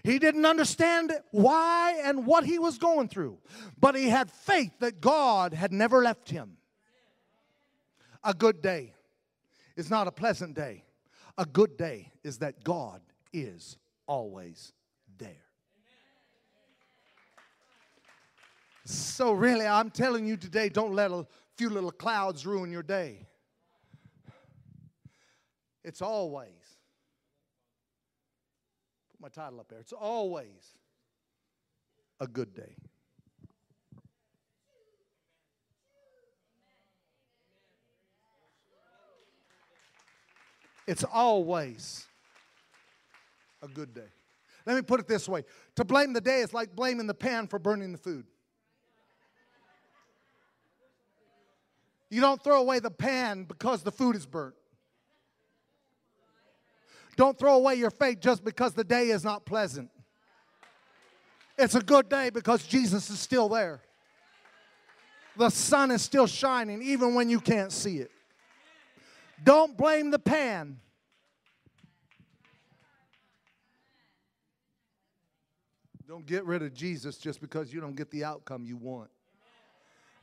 He 0.04 0.18
didn't 0.18 0.46
understand 0.46 1.12
why 1.32 2.00
and 2.04 2.24
what 2.24 2.44
he 2.44 2.58
was 2.58 2.78
going 2.78 3.08
through, 3.08 3.38
but 3.78 3.96
he 3.96 4.08
had 4.08 4.30
faith 4.30 4.72
that 4.78 5.00
God 5.00 5.52
had 5.52 5.72
never 5.72 6.02
left 6.02 6.30
him. 6.30 6.56
A 8.22 8.32
good 8.32 8.62
day 8.62 8.94
is 9.76 9.90
not 9.90 10.06
a 10.06 10.12
pleasant 10.12 10.54
day. 10.54 10.84
A 11.36 11.44
good 11.44 11.76
day 11.76 12.12
is 12.22 12.38
that 12.38 12.64
God 12.64 13.00
is 13.32 13.76
always 14.06 14.72
there. 15.18 15.44
So, 18.84 19.32
really, 19.32 19.66
I'm 19.66 19.90
telling 19.90 20.26
you 20.26 20.36
today 20.36 20.68
don't 20.68 20.94
let 20.94 21.10
a 21.10 21.26
few 21.56 21.68
little 21.68 21.90
clouds 21.90 22.46
ruin 22.46 22.72
your 22.72 22.82
day. 22.82 23.26
It's 25.84 26.02
always 26.02 26.57
my 29.20 29.28
title 29.28 29.60
up 29.60 29.68
there. 29.68 29.80
It's 29.80 29.92
always 29.92 30.76
a 32.20 32.26
good 32.26 32.54
day. 32.54 32.74
It's 40.86 41.04
always 41.04 42.06
a 43.62 43.68
good 43.68 43.92
day. 43.92 44.08
Let 44.64 44.76
me 44.76 44.82
put 44.82 45.00
it 45.00 45.08
this 45.08 45.28
way 45.28 45.44
to 45.76 45.84
blame 45.84 46.12
the 46.12 46.20
day 46.20 46.40
is 46.40 46.54
like 46.54 46.74
blaming 46.74 47.06
the 47.06 47.14
pan 47.14 47.46
for 47.46 47.58
burning 47.58 47.92
the 47.92 47.98
food. 47.98 48.24
You 52.10 52.20
don't 52.20 52.42
throw 52.42 52.60
away 52.60 52.78
the 52.78 52.90
pan 52.90 53.44
because 53.44 53.82
the 53.82 53.92
food 53.92 54.16
is 54.16 54.24
burnt. 54.24 54.54
Don't 57.18 57.36
throw 57.36 57.56
away 57.56 57.74
your 57.74 57.90
faith 57.90 58.20
just 58.20 58.44
because 58.44 58.74
the 58.74 58.84
day 58.84 59.08
is 59.08 59.24
not 59.24 59.44
pleasant. 59.44 59.90
It's 61.58 61.74
a 61.74 61.80
good 61.80 62.08
day 62.08 62.30
because 62.30 62.64
Jesus 62.64 63.10
is 63.10 63.18
still 63.18 63.48
there. 63.48 63.80
The 65.36 65.50
sun 65.50 65.90
is 65.90 66.00
still 66.00 66.28
shining 66.28 66.80
even 66.80 67.16
when 67.16 67.28
you 67.28 67.40
can't 67.40 67.72
see 67.72 67.98
it. 67.98 68.12
Don't 69.42 69.76
blame 69.76 70.12
the 70.12 70.20
pan. 70.20 70.78
Don't 76.06 76.24
get 76.24 76.44
rid 76.44 76.62
of 76.62 76.72
Jesus 76.72 77.18
just 77.18 77.40
because 77.40 77.74
you 77.74 77.80
don't 77.80 77.96
get 77.96 78.12
the 78.12 78.22
outcome 78.22 78.64
you 78.64 78.76
want. 78.76 79.10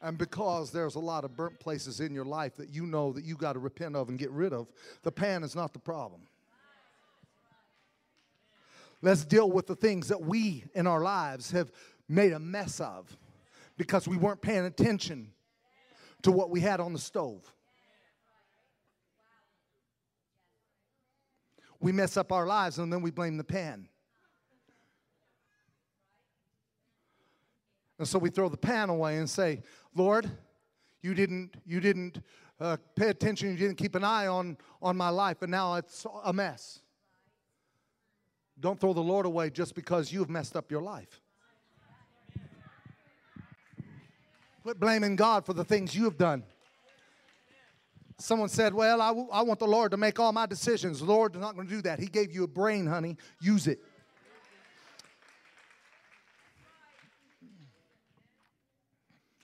And 0.01 0.17
because 0.17 0.71
there's 0.71 0.95
a 0.95 0.99
lot 0.99 1.25
of 1.25 1.35
burnt 1.35 1.59
places 1.59 1.99
in 1.99 2.13
your 2.13 2.25
life 2.25 2.55
that 2.55 2.69
you 2.69 2.85
know 2.85 3.11
that 3.11 3.25
you 3.25 3.35
got 3.35 3.53
to 3.53 3.59
repent 3.59 3.97
of 3.97 4.07
and 4.07 4.17
get 4.17 4.31
rid 4.31 4.53
of, 4.53 4.67
the 5.03 5.11
pan 5.11 5.43
is 5.43 5.57
not 5.57 5.73
the 5.73 5.79
problem. 5.79 6.21
Let's 9.05 9.23
deal 9.23 9.51
with 9.51 9.67
the 9.67 9.75
things 9.75 10.07
that 10.07 10.19
we 10.19 10.63
in 10.73 10.87
our 10.87 10.99
lives 10.99 11.51
have 11.51 11.71
made 12.09 12.33
a 12.33 12.39
mess 12.39 12.79
of 12.79 13.15
because 13.77 14.07
we 14.07 14.17
weren't 14.17 14.41
paying 14.41 14.65
attention 14.65 15.31
to 16.23 16.31
what 16.31 16.49
we 16.49 16.59
had 16.59 16.79
on 16.79 16.91
the 16.91 16.97
stove. 16.97 17.53
We 21.79 21.91
mess 21.91 22.17
up 22.17 22.31
our 22.31 22.47
lives 22.47 22.79
and 22.79 22.91
then 22.91 23.03
we 23.03 23.11
blame 23.11 23.37
the 23.37 23.43
pan. 23.43 23.89
And 27.99 28.07
so 28.07 28.17
we 28.17 28.31
throw 28.31 28.49
the 28.49 28.57
pan 28.57 28.89
away 28.89 29.17
and 29.17 29.29
say, 29.29 29.61
Lord, 29.93 30.31
You 31.03 31.13
didn't, 31.13 31.57
you 31.63 31.79
didn't 31.79 32.23
uh, 32.59 32.77
pay 32.95 33.09
attention. 33.09 33.51
You 33.51 33.57
didn't 33.57 33.77
keep 33.77 33.93
an 33.93 34.03
eye 34.03 34.25
on, 34.25 34.57
on 34.81 34.97
my 34.97 35.09
life, 35.09 35.43
and 35.43 35.51
now 35.51 35.75
it's 35.75 36.07
a 36.23 36.33
mess. 36.33 36.81
Don't 38.59 38.79
throw 38.79 38.93
the 38.93 39.01
Lord 39.01 39.25
away 39.25 39.49
just 39.49 39.75
because 39.75 40.11
you've 40.11 40.29
messed 40.29 40.55
up 40.55 40.71
your 40.71 40.81
life. 40.81 41.21
Quit 44.63 44.79
blaming 44.79 45.15
God 45.15 45.45
for 45.45 45.53
the 45.53 45.63
things 45.63 45.93
you 45.93 46.05
have 46.05 46.17
done. 46.17 46.43
Someone 48.17 48.49
said, 48.49 48.73
Well, 48.73 49.01
I, 49.01 49.09
I 49.31 49.41
want 49.41 49.59
the 49.59 49.67
Lord 49.67 49.91
to 49.91 49.97
make 49.97 50.19
all 50.19 50.31
my 50.31 50.45
decisions. 50.45 50.99
The 50.99 51.05
Lord 51.05 51.35
is 51.35 51.41
not 51.41 51.55
going 51.55 51.67
to 51.67 51.73
do 51.73 51.81
that. 51.83 51.99
He 51.99 52.07
gave 52.07 52.31
you 52.33 52.45
a 52.45 52.47
brain, 52.47 52.87
honey. 52.87 53.17
Use 53.41 53.67
it. 53.67 53.79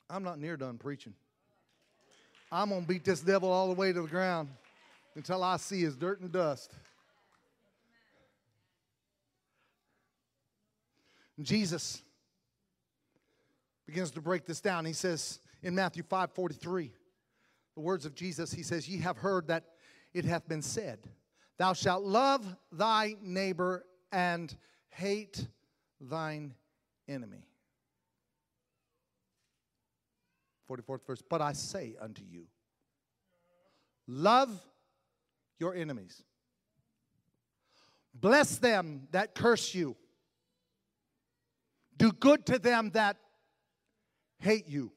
I'm 0.10 0.24
not 0.24 0.40
near 0.40 0.58
done 0.58 0.78
preaching. 0.78 1.14
I'm 2.52 2.70
going 2.70 2.82
to 2.82 2.88
beat 2.88 3.06
this 3.06 3.22
devil 3.22 3.50
all 3.50 3.68
the 3.68 3.76
way 3.76 3.94
to 3.94 4.02
the 4.02 4.08
ground 4.08 4.50
until 5.16 5.44
I 5.44 5.58
see 5.58 5.82
his 5.82 5.96
dirt 5.96 6.20
and 6.20 6.32
dust. 6.32 6.74
Jesus 11.46 12.02
begins 13.86 14.12
to 14.12 14.22
break 14.22 14.46
this 14.46 14.62
down. 14.62 14.86
He 14.86 14.94
says 14.94 15.40
in 15.64 15.76
Matthew 15.76 16.04
5 16.04 16.32
43, 16.32 16.92
the 17.76 17.82
words 17.82 18.06
of 18.06 18.16
Jesus, 18.16 18.52
he 18.52 18.64
says, 18.64 18.88
Ye 18.88 18.98
have 19.00 19.18
heard 19.18 19.48
that 19.48 19.66
it 20.14 20.26
hath 20.26 20.48
been 20.48 20.62
said, 20.62 21.00
Thou 21.58 21.74
shalt 21.74 22.04
love 22.04 22.46
thy 22.72 23.16
neighbor 23.22 23.86
and 24.12 24.56
hate 24.90 25.48
thine 26.00 26.54
enemy. 27.08 27.48
44th 30.70 31.06
verse, 31.06 31.22
But 31.22 31.42
I 31.42 31.54
say 31.54 31.96
unto 32.00 32.24
you, 32.24 32.46
love 34.08 34.50
your 35.60 35.76
enemies, 35.76 36.24
bless 38.14 38.58
them 38.58 39.08
that 39.12 39.36
curse 39.36 39.74
you, 39.74 39.96
do 42.02 42.12
good 42.12 42.48
to 42.48 42.58
them 42.58 42.90
that 42.96 43.18
hate 44.40 44.68
you, 44.68 44.92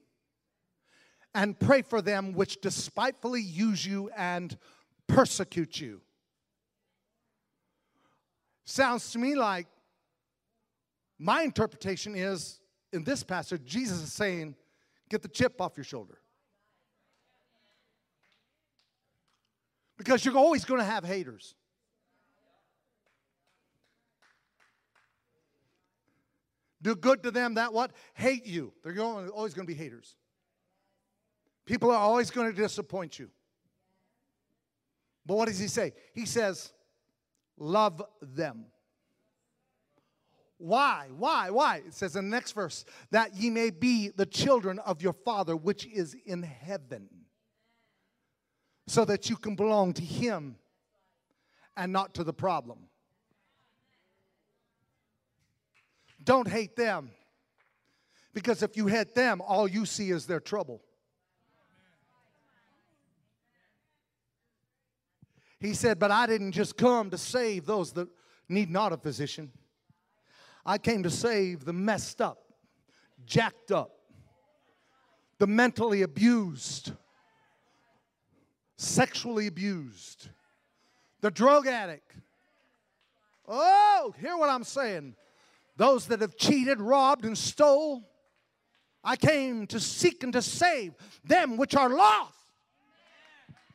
and 1.35 1.59
pray 1.61 1.83
for 1.83 2.01
them 2.01 2.33
which 2.33 2.63
despitefully 2.63 3.43
use 3.43 3.85
you 3.85 4.11
and 4.17 4.57
persecute 5.07 5.79
you. 5.79 6.01
Sounds 8.65 9.13
to 9.13 9.19
me 9.19 9.35
like 9.35 9.67
my 11.19 11.43
interpretation 11.43 12.15
is 12.17 12.61
in 12.91 13.05
this 13.05 13.23
passage, 13.23 13.63
Jesus 13.67 14.01
is 14.01 14.13
saying, 14.13 14.55
Get 15.11 15.21
the 15.21 15.29
chip 15.29 15.61
off 15.61 15.77
your 15.77 15.85
shoulder. 15.85 16.19
Because 19.99 20.25
you're 20.25 20.39
always 20.39 20.65
going 20.65 20.81
to 20.81 20.87
have 20.87 21.05
haters. 21.05 21.55
Do 26.85 26.95
good 26.95 27.23
to 27.23 27.31
them 27.31 27.55
that 27.55 27.73
what? 27.73 27.93
Hate 28.13 28.45
you. 28.45 28.75
They're 28.85 29.01
always 29.01 29.55
going 29.55 29.67
to 29.67 29.73
be 29.73 29.75
haters. 29.75 30.17
People 31.65 31.91
are 31.91 31.99
always 31.99 32.31
going 32.31 32.55
to 32.55 32.57
disappoint 32.57 33.19
you. 33.19 33.31
But 35.25 35.39
what 35.39 35.49
does 35.49 35.59
he 35.59 35.67
say? 35.67 35.95
He 36.13 36.27
says, 36.27 36.75
love 37.57 38.03
them. 38.21 38.67
Why? 40.59 41.09
Why? 41.17 41.49
Why? 41.49 41.77
It 41.87 41.95
says 41.95 42.17
in 42.17 42.27
the 42.27 42.37
next 42.37 42.53
verse, 42.53 42.85
that 43.11 43.35
ye 43.35 43.49
may 43.49 43.71
be 43.71 44.11
the 44.15 44.27
children 44.27 44.79
of 44.81 45.01
your 45.01 45.15
Father 45.15 45.57
which 45.57 45.87
is 45.87 46.15
in 46.27 46.43
heaven. 46.43 47.09
So 48.87 49.07
that 49.07 49.31
you 49.31 49.37
can 49.37 49.57
belong 49.57 49.95
to 49.95 50.03
Him 50.03 50.57
and 51.79 51.95
not 51.95 52.13
to 52.15 52.25
the 52.25 52.35
problem. 52.35 52.81
Don't 56.25 56.49
hate 56.49 56.75
them. 56.75 57.11
Because 58.33 58.63
if 58.63 58.77
you 58.77 58.87
hate 58.87 59.15
them, 59.15 59.41
all 59.41 59.69
you 59.69 59.87
see 59.87 60.11
is 60.11 60.27
their 60.27 60.41
trouble. 60.41 60.83
He 65.61 65.73
said, 65.73 65.99
But 65.99 66.11
I 66.11 66.27
didn't 66.27 66.53
just 66.53 66.77
come 66.77 67.11
to 67.11 67.19
save 67.19 67.65
those 67.65 67.93
that 67.93 68.09
need 68.49 68.71
not 68.71 68.93
a 68.93 68.97
physician. 68.97 69.53
I 70.67 70.79
came 70.79 71.03
to 71.03 71.11
save 71.11 71.65
the 71.65 71.73
messed 71.73 72.21
up, 72.21 72.39
jacked 73.25 73.71
up, 73.71 73.93
the 75.39 75.47
mentally 75.47 76.03
abused, 76.03 76.93
sexually 78.77 79.47
abused, 79.47 80.29
the 81.21 81.31
drug 81.31 81.67
addict. 81.67 82.13
Oh, 83.47 84.15
hear 84.19 84.37
what 84.37 84.49
I'm 84.49 84.65
saying. 84.65 85.15
Those 85.77 86.07
that 86.07 86.21
have 86.21 86.37
cheated, 86.37 86.81
robbed, 86.81 87.25
and 87.25 87.37
stole. 87.37 88.09
I 89.03 89.17
came 89.17 89.67
to 89.69 89.81
seek 89.81 90.23
and 90.23 90.33
to 90.33 90.43
save 90.43 90.95
them 91.25 91.57
which 91.57 91.75
are 91.75 91.91
lost. 91.91 92.33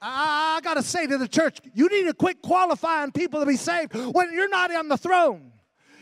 I, 0.01 0.59
got 0.63 0.75
to 0.75 0.83
say 0.83 1.07
to 1.07 1.17
the 1.17 1.27
church, 1.27 1.59
you 1.73 1.89
need 1.89 2.05
to 2.05 2.13
quit 2.13 2.41
qualifying 2.41 3.12
people 3.12 3.41
to 3.41 3.45
be 3.45 3.57
saved 3.57 3.93
when 3.93 4.31
you're 4.33 4.49
not 4.49 4.73
on 4.73 4.88
the 4.88 4.97
throne. 4.97 5.51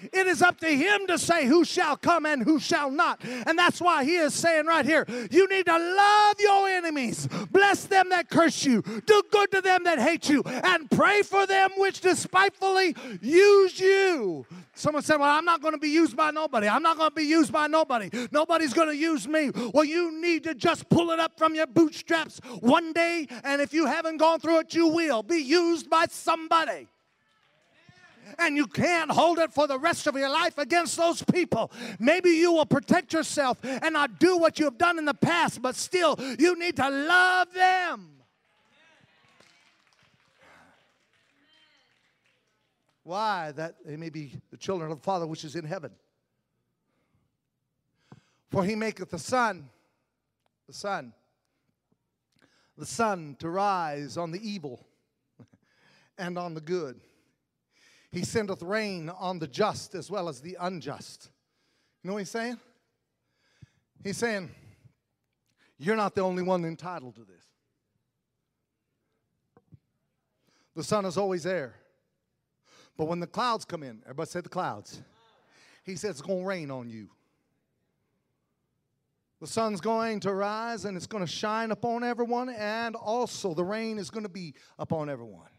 It 0.02 0.28
is 0.28 0.42
up 0.42 0.60
to 0.62 0.68
him 0.68 1.08
to 1.08 1.18
say 1.18 1.46
who 1.46 1.66
shall 1.66 1.98
come 1.98 2.26
and 2.26 2.44
who 2.44 2.60
shall 2.60 2.92
not. 2.92 3.22
And 3.24 3.58
that's 3.58 3.82
why 3.82 4.04
he 4.04 4.16
is 4.16 4.34
saying 4.34 4.66
right 4.66 4.86
here 4.86 5.06
you 5.32 5.48
need 5.48 5.66
to 5.66 5.78
love 5.78 6.36
your 6.40 6.68
enemies, 6.68 7.28
bless 7.52 7.86
them 7.86 8.10
that 8.10 8.30
curse 8.30 8.66
you, 8.66 8.82
do 8.82 9.24
good 9.32 9.52
to 9.52 9.62
them 9.62 9.84
that 9.86 10.00
hate 10.00 10.30
you, 10.30 10.44
and 10.46 10.90
pray 10.90 11.22
for 11.22 11.46
them 11.46 11.72
which 11.78 12.02
despitefully 12.02 12.96
use 13.22 13.80
you. 13.80 14.46
Someone 14.74 15.02
said, 15.02 15.18
Well, 15.18 15.30
I'm 15.30 15.46
not 15.46 15.62
going 15.62 15.74
to 15.74 15.80
be 15.80 15.90
used 15.90 16.16
by 16.16 16.32
nobody. 16.32 16.68
I'm 16.68 16.84
not 16.84 16.98
going 16.98 17.10
to 17.10 17.16
be 17.16 17.24
used 17.24 17.52
by 17.52 17.68
nobody. 17.68 18.10
Nobody's 18.32 18.74
going 18.74 18.90
to 18.90 18.96
use 18.96 19.28
me. 19.28 19.52
Well, 19.74 19.84
you 19.84 20.22
need 20.22 20.44
to 20.44 20.54
just 20.54 20.88
pull 20.90 21.10
it 21.12 21.20
up 21.20 21.38
from 21.38 21.56
your 21.56 21.68
bootstraps 21.68 22.40
one 22.60 22.94
day, 22.94 23.28
and 23.44 23.62
if 23.62 23.74
you 23.74 23.88
haven't 23.88 24.18
gone 24.18 24.40
through 24.40 24.60
it, 24.60 24.76
you 24.76 24.88
will 24.88 25.24
be 25.24 25.38
used 25.38 25.90
by 25.90 26.06
somebody 26.10 26.88
and 28.38 28.56
you 28.56 28.68
can't 28.68 29.12
hold 29.12 29.40
it 29.40 29.54
for 29.54 29.68
the 29.68 29.80
rest 29.80 30.08
of 30.08 30.16
your 30.16 30.30
life 30.30 30.58
against 30.58 30.98
those 30.98 31.24
people. 31.24 31.72
Maybe 32.00 32.32
you 32.32 32.52
will 32.54 32.66
protect 32.66 33.14
yourself 33.14 33.58
and 33.64 33.94
not 33.94 34.20
do 34.20 34.38
what 34.38 34.60
you 34.60 34.66
have 34.66 34.78
done 34.78 34.98
in 34.98 35.06
the 35.06 35.14
past, 35.14 35.62
but 35.62 35.76
still, 35.76 36.16
you 36.40 36.58
need 36.58 36.76
to 36.78 36.90
love 36.90 37.54
them. 37.54 38.18
Why? 43.04 43.54
That 43.54 43.76
they 43.86 43.96
may 43.96 44.10
be 44.10 44.34
the 44.52 44.58
children 44.58 44.92
of 44.92 44.98
the 44.98 45.04
Father 45.04 45.26
which 45.26 45.46
is 45.46 45.56
in 45.56 45.64
heaven. 45.64 45.92
For 48.50 48.64
he 48.64 48.76
maketh 48.76 49.10
the 49.10 49.20
sun, 49.20 49.70
the 50.68 50.74
sun, 50.74 51.14
the 52.78 52.86
sun 52.86 53.36
to 53.40 53.50
rise 53.50 54.18
on 54.18 54.32
the 54.32 54.40
evil 54.46 54.86
and 56.18 56.38
on 56.38 56.54
the 56.54 56.62
good. 56.62 57.00
He 58.12 58.24
sendeth 58.24 58.62
rain 58.62 59.10
on 59.10 59.40
the 59.40 59.48
just 59.48 59.96
as 59.96 60.10
well 60.10 60.30
as 60.30 60.42
the 60.42 60.58
unjust. 60.60 61.30
You 62.02 62.08
know 62.08 62.14
what 62.14 62.20
he's 62.20 62.30
saying? 62.30 62.58
He's 64.04 64.18
saying, 64.18 64.50
You're 65.78 65.96
not 65.96 66.16
the 66.16 66.22
only 66.22 66.44
one 66.44 66.64
entitled 66.66 67.16
to 67.16 67.26
this. 67.26 67.44
The 70.76 70.84
sun 70.84 71.06
is 71.06 71.18
always 71.18 71.44
there. 71.44 71.74
But 72.98 73.06
when 73.06 73.20
the 73.20 73.28
clouds 73.28 73.66
come 73.66 73.84
in, 73.84 74.02
everybody 74.04 74.30
said 74.30 74.44
the 74.44 74.50
clouds. 74.50 75.02
He 75.84 75.96
says 75.96 76.12
it's 76.12 76.22
going 76.22 76.42
to 76.42 76.48
rain 76.48 76.72
on 76.72 76.90
you. 76.90 77.10
The 79.40 79.48
sun's 79.48 79.82
going 79.82 80.20
to 80.22 80.34
rise 80.34 80.86
and 80.86 80.98
it's 80.98 81.08
going 81.08 81.26
to 81.26 81.32
shine 81.32 81.72
upon 81.72 82.04
everyone, 82.04 82.50
and 82.50 82.96
also 82.96 83.54
the 83.54 83.64
rain 83.64 84.00
is 84.00 84.10
going 84.10 84.24
to 84.24 84.30
be 84.30 84.56
upon 84.80 85.10
everyone. 85.10 85.50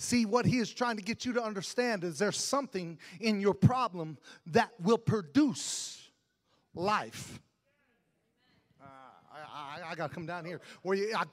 See, 0.00 0.26
what 0.26 0.46
he 0.46 0.58
is 0.58 0.72
trying 0.72 0.96
to 0.96 1.02
get 1.02 1.24
you 1.24 1.32
to 1.32 1.42
understand 1.42 2.04
is 2.04 2.20
there's 2.20 2.38
something 2.38 3.00
in 3.18 3.40
your 3.40 3.52
problem 3.52 4.16
that 4.46 4.70
will 4.80 4.96
produce 4.96 6.08
life. 6.72 7.40
Uh, 8.80 8.84
I, 9.34 9.80
I, 9.80 9.90
I 9.90 9.94
got 9.96 10.10
to 10.10 10.14
come 10.14 10.24
down 10.24 10.44
here. 10.44 10.60
Where 10.82 10.96
you, 10.96 11.12
I, 11.16 11.24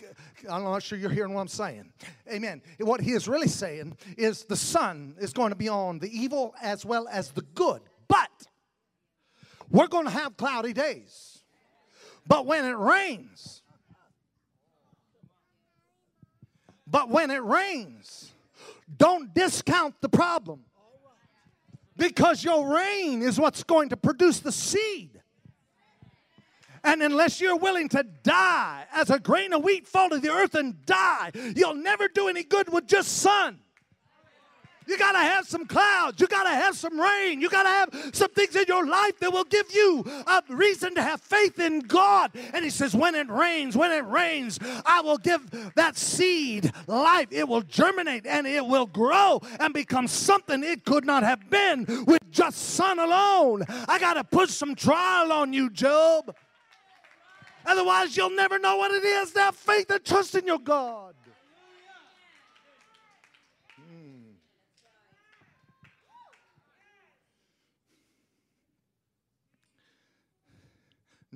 I'm 0.49 0.63
not 0.63 0.81
sure 0.81 0.97
you're 0.97 1.11
hearing 1.11 1.35
what 1.35 1.41
I'm 1.41 1.47
saying. 1.47 1.93
Amen. 2.27 2.63
What 2.79 3.01
he 3.01 3.11
is 3.11 3.27
really 3.27 3.49
saying 3.49 3.97
is 4.17 4.45
the 4.45 4.55
sun 4.55 5.15
is 5.19 5.31
going 5.31 5.51
to 5.51 5.55
be 5.55 5.69
on 5.69 5.99
the 5.99 6.09
evil 6.09 6.55
as 6.59 6.83
well 6.83 7.07
as 7.07 7.29
the 7.29 7.43
good. 7.53 7.83
But 8.07 8.47
we're 9.69 9.85
going 9.85 10.05
to 10.05 10.11
have 10.11 10.37
cloudy 10.37 10.73
days. 10.73 11.43
But 12.25 12.47
when 12.47 12.65
it 12.65 12.77
rains, 12.77 13.61
but 16.87 17.09
when 17.09 17.29
it 17.29 17.43
rains, 17.43 18.31
don't 18.97 19.33
discount 19.33 19.95
the 20.01 20.09
problem. 20.09 20.61
Because 21.97 22.43
your 22.43 22.67
rain 22.67 23.21
is 23.21 23.39
what's 23.39 23.63
going 23.63 23.89
to 23.89 23.97
produce 23.97 24.39
the 24.39 24.51
seed. 24.51 25.21
And 26.83 27.01
unless 27.01 27.41
you're 27.41 27.57
willing 27.57 27.89
to 27.89 28.03
die 28.23 28.85
as 28.93 29.09
a 29.09 29.19
grain 29.19 29.53
of 29.53 29.63
wheat 29.63 29.87
fall 29.87 30.09
to 30.09 30.19
the 30.19 30.29
earth 30.29 30.53
and 30.53 30.85
die, 30.85 31.31
you'll 31.55 31.73
never 31.75 32.07
do 32.07 32.27
any 32.27 32.43
good 32.43 32.71
with 32.71 32.85
just 32.85 33.17
sun. 33.17 33.59
You 34.87 34.97
got 34.97 35.13
to 35.13 35.19
have 35.19 35.47
some 35.47 35.65
clouds. 35.65 36.19
You 36.21 36.27
got 36.27 36.43
to 36.43 36.49
have 36.49 36.75
some 36.75 36.99
rain. 36.99 37.41
You 37.41 37.49
got 37.49 37.63
to 37.63 37.69
have 37.69 38.15
some 38.15 38.29
things 38.31 38.55
in 38.55 38.65
your 38.67 38.85
life 38.85 39.19
that 39.19 39.31
will 39.31 39.43
give 39.43 39.73
you 39.73 40.03
a 40.27 40.43
reason 40.49 40.95
to 40.95 41.01
have 41.01 41.21
faith 41.21 41.59
in 41.59 41.79
God. 41.79 42.31
And 42.53 42.63
he 42.63 42.69
says, 42.69 42.95
When 42.95 43.15
it 43.15 43.29
rains, 43.29 43.75
when 43.75 43.91
it 43.91 44.05
rains, 44.05 44.59
I 44.85 45.01
will 45.01 45.17
give 45.17 45.41
that 45.75 45.97
seed 45.97 46.71
life. 46.87 47.27
It 47.31 47.47
will 47.47 47.61
germinate 47.61 48.25
and 48.25 48.45
it 48.45 48.65
will 48.65 48.85
grow 48.85 49.41
and 49.59 49.73
become 49.73 50.07
something 50.07 50.63
it 50.63 50.85
could 50.85 51.05
not 51.05 51.23
have 51.23 51.49
been 51.49 51.85
with 52.05 52.19
just 52.31 52.57
sun 52.57 52.99
alone. 52.99 53.63
I 53.87 53.99
got 53.99 54.15
to 54.15 54.23
put 54.23 54.49
some 54.49 54.75
trial 54.75 55.31
on 55.31 55.53
you, 55.53 55.69
Job. 55.69 56.35
Otherwise, 57.65 58.15
you'll 58.15 58.29
never 58.29 58.59
know 58.59 58.77
what 58.77 58.91
it 58.91 59.03
is 59.03 59.31
to 59.31 59.39
have 59.39 59.55
faith 59.55 59.89
and 59.89 60.03
trust 60.03 60.35
in 60.35 60.45
your 60.45 60.59
God. 60.59 61.14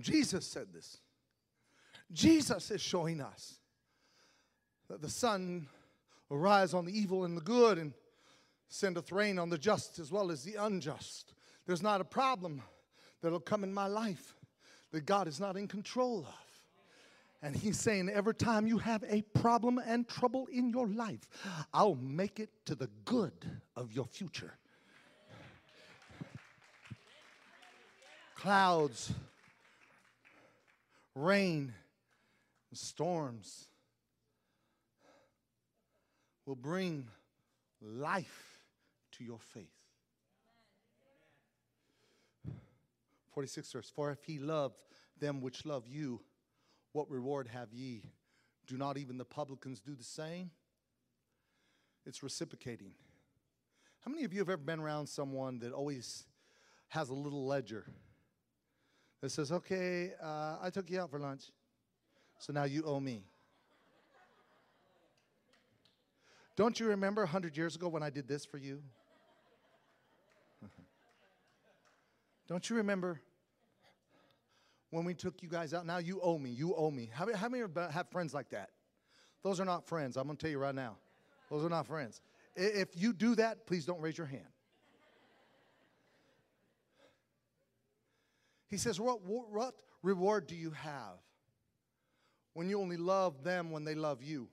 Jesus 0.01 0.45
said 0.45 0.67
this. 0.73 0.97
Jesus 2.11 2.71
is 2.71 2.81
showing 2.81 3.21
us 3.21 3.59
that 4.89 5.01
the 5.01 5.09
sun 5.09 5.67
will 6.29 6.39
rise 6.39 6.73
on 6.73 6.85
the 6.85 6.97
evil 6.97 7.25
and 7.25 7.37
the 7.37 7.41
good 7.41 7.77
and 7.77 7.93
sendeth 8.67 9.11
rain 9.11 9.39
on 9.39 9.49
the 9.49 9.57
just 9.57 9.99
as 9.99 10.11
well 10.11 10.31
as 10.31 10.43
the 10.43 10.55
unjust. 10.55 11.33
There's 11.65 11.83
not 11.83 12.01
a 12.01 12.05
problem 12.05 12.61
that'll 13.21 13.39
come 13.39 13.63
in 13.63 13.73
my 13.73 13.87
life 13.87 14.35
that 14.91 15.05
God 15.05 15.27
is 15.27 15.39
not 15.39 15.57
in 15.57 15.67
control 15.67 16.19
of. 16.27 16.45
And 17.41 17.55
he's 17.55 17.79
saying, 17.79 18.09
every 18.09 18.35
time 18.35 18.67
you 18.67 18.79
have 18.79 19.03
a 19.07 19.21
problem 19.21 19.79
and 19.85 20.07
trouble 20.07 20.47
in 20.51 20.69
your 20.69 20.87
life, 20.87 21.27
I'll 21.73 21.95
make 21.95 22.39
it 22.39 22.49
to 22.65 22.75
the 22.75 22.89
good 23.05 23.33
of 23.75 23.93
your 23.93 24.05
future. 24.05 24.53
Clouds 28.35 29.13
rain, 31.23 31.73
and 32.69 32.77
storms 32.77 33.67
will 36.45 36.55
bring 36.55 37.07
life 37.81 38.59
to 39.11 39.23
your 39.23 39.39
faith. 39.39 39.67
46 43.33 43.71
verse, 43.71 43.89
for 43.89 44.11
if 44.11 44.23
he 44.23 44.39
loved 44.39 44.75
them 45.19 45.41
which 45.41 45.65
love 45.65 45.87
you, 45.87 46.21
what 46.91 47.09
reward 47.09 47.47
have 47.47 47.71
ye? 47.71 48.03
Do 48.67 48.77
not 48.77 48.97
even 48.97 49.17
the 49.17 49.25
publicans 49.25 49.79
do 49.79 49.95
the 49.95 50.03
same? 50.03 50.51
It's 52.05 52.23
reciprocating. 52.23 52.91
How 54.01 54.11
many 54.11 54.23
of 54.23 54.33
you 54.33 54.39
have 54.39 54.49
ever 54.49 54.57
been 54.57 54.79
around 54.79 55.07
someone 55.07 55.59
that 55.59 55.71
always 55.71 56.25
has 56.89 57.09
a 57.09 57.13
little 57.13 57.45
ledger? 57.45 57.85
That 59.21 59.31
says, 59.31 59.51
okay, 59.51 60.11
uh, 60.21 60.57
I 60.61 60.69
took 60.69 60.89
you 60.89 60.99
out 61.01 61.09
for 61.09 61.19
lunch, 61.19 61.51
so 62.37 62.53
now 62.53 62.63
you 62.63 62.83
owe 62.83 62.99
me. 62.99 63.23
Don't 66.55 66.79
you 66.79 66.87
remember 66.87 67.21
100 67.21 67.55
years 67.55 67.75
ago 67.75 67.87
when 67.87 68.03
I 68.03 68.09
did 68.09 68.27
this 68.27 68.45
for 68.45 68.57
you? 68.57 68.81
Don't 72.47 72.69
you 72.69 72.75
remember 72.77 73.21
when 74.89 75.05
we 75.05 75.13
took 75.13 75.41
you 75.41 75.47
guys 75.47 75.73
out? 75.73 75.85
Now 75.85 75.99
you 75.99 76.19
owe 76.21 76.37
me. 76.37 76.49
You 76.49 76.75
owe 76.75 76.91
me. 76.91 77.09
How 77.13 77.33
how 77.33 77.47
many 77.47 77.63
have 77.75 78.07
friends 78.09 78.33
like 78.33 78.49
that? 78.49 78.71
Those 79.41 79.61
are 79.61 79.65
not 79.65 79.87
friends. 79.87 80.17
I'm 80.17 80.25
going 80.25 80.35
to 80.35 80.41
tell 80.41 80.51
you 80.51 80.59
right 80.59 80.75
now. 80.75 80.97
Those 81.49 81.63
are 81.63 81.69
not 81.69 81.87
friends. 81.87 82.21
If 82.55 82.89
you 82.95 83.13
do 83.13 83.35
that, 83.35 83.65
please 83.65 83.85
don't 83.85 84.01
raise 84.01 84.17
your 84.17 84.27
hand. 84.27 84.47
He 88.69 88.77
says, 88.77 88.99
what, 88.99 89.21
what 89.23 89.73
reward 90.03 90.47
do 90.47 90.55
you 90.55 90.71
have 90.71 91.17
when 92.53 92.69
you 92.69 92.79
only 92.79 92.97
love 92.97 93.43
them 93.43 93.71
when 93.71 93.83
they 93.83 93.95
love 93.95 94.21
you? 94.21 94.47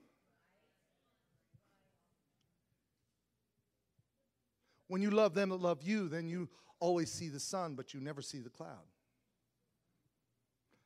When 4.89 5.03
you 5.03 5.11
love 5.11 5.35
them 5.35 5.51
that 5.51 5.61
love 5.61 5.83
you, 5.83 6.09
then 6.09 6.29
you 6.29 6.49
always 6.79 7.11
see 7.11 7.29
the 7.29 7.41
sun, 7.41 7.75
but 7.75 7.93
you 7.93 8.01
never 8.01 8.23
see 8.23 8.39
the 8.39 8.49
cloud. 8.49 8.87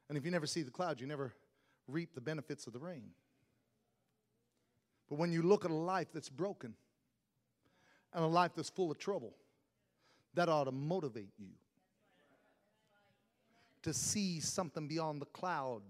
And 0.08 0.18
if 0.18 0.24
you 0.24 0.30
never 0.30 0.46
see 0.46 0.62
the 0.62 0.70
cloud, 0.70 1.00
you 1.00 1.06
never 1.06 1.32
reap 1.86 2.14
the 2.14 2.20
benefits 2.20 2.66
of 2.66 2.72
the 2.72 2.78
rain. 2.78 3.10
But 5.08 5.18
when 5.18 5.32
you 5.32 5.42
look 5.42 5.64
at 5.64 5.70
a 5.70 5.74
life 5.74 6.08
that's 6.12 6.28
broken 6.28 6.74
and 8.12 8.24
a 8.24 8.28
life 8.28 8.52
that's 8.56 8.70
full 8.70 8.90
of 8.90 8.98
trouble, 8.98 9.34
that 10.34 10.48
ought 10.48 10.64
to 10.64 10.72
motivate 10.72 11.30
you 11.38 11.50
to 13.82 13.92
see 13.92 14.40
something 14.40 14.86
beyond 14.86 15.20
the 15.20 15.26
cloud. 15.26 15.82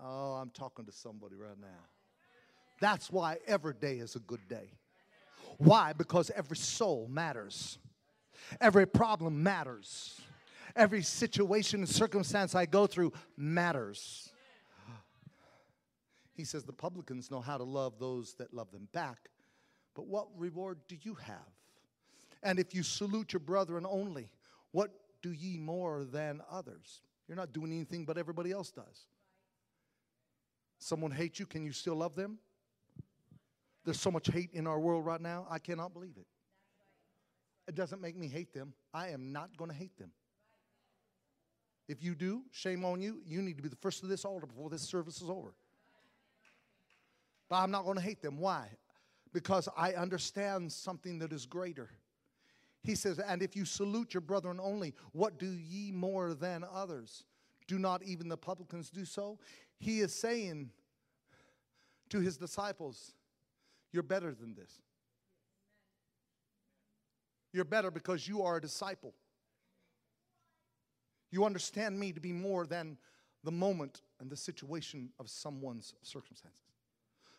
Oh, 0.00 0.34
I'm 0.34 0.50
talking 0.50 0.84
to 0.86 0.92
somebody 0.92 1.36
right 1.36 1.58
now. 1.60 1.88
That's 2.80 3.10
why 3.10 3.38
every 3.46 3.74
day 3.74 3.98
is 3.98 4.16
a 4.16 4.20
good 4.20 4.48
day. 4.48 4.72
Why? 5.58 5.92
Because 5.92 6.30
every 6.30 6.56
soul 6.56 7.06
matters, 7.08 7.78
every 8.60 8.86
problem 8.86 9.42
matters, 9.42 10.20
every 10.74 11.02
situation 11.02 11.80
and 11.80 11.88
circumstance 11.88 12.54
I 12.54 12.66
go 12.66 12.86
through 12.86 13.12
matters. 13.36 14.30
He 16.34 16.44
says 16.44 16.64
the 16.64 16.72
publicans 16.72 17.30
know 17.30 17.40
how 17.40 17.58
to 17.58 17.64
love 17.64 17.98
those 17.98 18.34
that 18.34 18.52
love 18.52 18.72
them 18.72 18.88
back, 18.92 19.28
but 19.94 20.06
what 20.06 20.26
reward 20.36 20.78
do 20.88 20.96
you 21.02 21.14
have? 21.14 21.36
And 22.42 22.58
if 22.58 22.74
you 22.74 22.82
salute 22.82 23.32
your 23.32 23.40
brethren 23.40 23.86
only, 23.88 24.30
what 24.72 24.90
do 25.22 25.32
ye 25.32 25.58
more 25.58 26.04
than 26.04 26.40
others. 26.50 27.00
You're 27.28 27.36
not 27.36 27.52
doing 27.52 27.72
anything 27.72 28.04
but 28.04 28.18
everybody 28.18 28.52
else 28.52 28.70
does. 28.70 29.06
Someone 30.78 31.12
hates 31.12 31.38
you, 31.38 31.46
can 31.46 31.64
you 31.64 31.72
still 31.72 31.94
love 31.94 32.16
them? 32.16 32.38
There's 33.84 34.00
so 34.00 34.10
much 34.10 34.28
hate 34.28 34.50
in 34.52 34.66
our 34.66 34.78
world 34.78 35.06
right 35.06 35.20
now, 35.20 35.46
I 35.48 35.58
cannot 35.58 35.92
believe 35.92 36.16
it. 36.16 36.26
It 37.68 37.74
doesn't 37.74 38.00
make 38.00 38.16
me 38.16 38.26
hate 38.26 38.52
them. 38.52 38.74
I 38.92 39.08
am 39.08 39.32
not 39.32 39.56
going 39.56 39.70
to 39.70 39.76
hate 39.76 39.96
them. 39.96 40.10
If 41.88 42.02
you 42.02 42.14
do, 42.14 42.42
shame 42.50 42.84
on 42.84 43.00
you. 43.00 43.20
You 43.26 43.42
need 43.42 43.56
to 43.56 43.62
be 43.62 43.68
the 43.68 43.76
first 43.76 44.02
of 44.02 44.08
this 44.08 44.24
altar 44.24 44.46
before 44.46 44.70
this 44.70 44.82
service 44.82 45.20
is 45.20 45.28
over. 45.28 45.54
But 47.48 47.56
I'm 47.56 47.70
not 47.70 47.84
going 47.84 47.96
to 47.96 48.02
hate 48.02 48.22
them. 48.22 48.38
Why? 48.38 48.68
Because 49.32 49.68
I 49.76 49.92
understand 49.92 50.72
something 50.72 51.18
that 51.20 51.32
is 51.32 51.46
greater. 51.46 51.90
He 52.82 52.94
says, 52.94 53.18
And 53.18 53.42
if 53.42 53.54
you 53.54 53.64
salute 53.64 54.14
your 54.14 54.20
brethren 54.20 54.58
only, 54.60 54.94
what 55.12 55.38
do 55.38 55.46
ye 55.46 55.92
more 55.92 56.34
than 56.34 56.64
others? 56.72 57.24
Do 57.68 57.78
not 57.78 58.02
even 58.02 58.28
the 58.28 58.36
publicans 58.36 58.90
do 58.90 59.04
so? 59.04 59.38
He 59.78 60.00
is 60.00 60.12
saying 60.12 60.70
to 62.10 62.20
his 62.20 62.36
disciples, 62.36 63.12
You're 63.92 64.02
better 64.02 64.34
than 64.34 64.54
this. 64.54 64.80
You're 67.52 67.64
better 67.64 67.90
because 67.90 68.26
you 68.26 68.42
are 68.42 68.56
a 68.56 68.60
disciple. 68.60 69.14
You 71.30 71.44
understand 71.44 71.98
me 71.98 72.12
to 72.12 72.20
be 72.20 72.32
more 72.32 72.66
than 72.66 72.98
the 73.44 73.50
moment 73.50 74.02
and 74.20 74.30
the 74.30 74.36
situation 74.36 75.10
of 75.18 75.28
someone's 75.28 75.94
circumstances. 76.02 76.60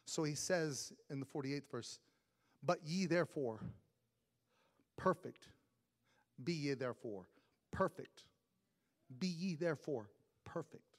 So 0.05 0.23
he 0.23 0.35
says 0.35 0.93
in 1.09 1.19
the 1.19 1.25
48th 1.25 1.69
verse, 1.71 1.99
But 2.63 2.79
ye 2.85 3.05
therefore, 3.05 3.59
perfect. 4.97 5.47
Be 6.43 6.53
ye 6.53 6.73
therefore 6.73 7.25
perfect. 7.71 8.23
Be 9.19 9.27
ye 9.27 9.55
therefore 9.55 10.09
perfect. 10.45 10.97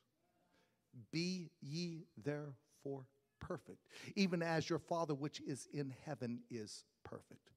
Be 1.11 1.51
ye 1.61 2.05
therefore 2.23 3.07
perfect, 3.41 3.89
even 4.17 4.43
as 4.43 4.71
your 4.71 4.79
Father 4.79 5.15
which 5.15 5.41
is 5.41 5.69
in 5.73 5.93
heaven 6.05 6.41
is 6.51 6.85
perfect. 7.03 7.51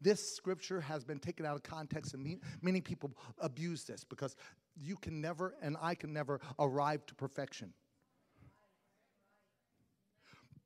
This 0.00 0.34
scripture 0.34 0.80
has 0.80 1.04
been 1.04 1.18
taken 1.18 1.46
out 1.46 1.56
of 1.56 1.62
context, 1.62 2.14
and 2.14 2.40
many 2.60 2.80
people 2.80 3.10
abuse 3.38 3.84
this 3.84 4.04
because 4.04 4.36
you 4.76 4.96
can 4.96 5.20
never, 5.20 5.54
and 5.62 5.76
I 5.80 5.94
can 5.94 6.12
never, 6.12 6.40
arrive 6.58 7.06
to 7.06 7.14
perfection. 7.14 7.72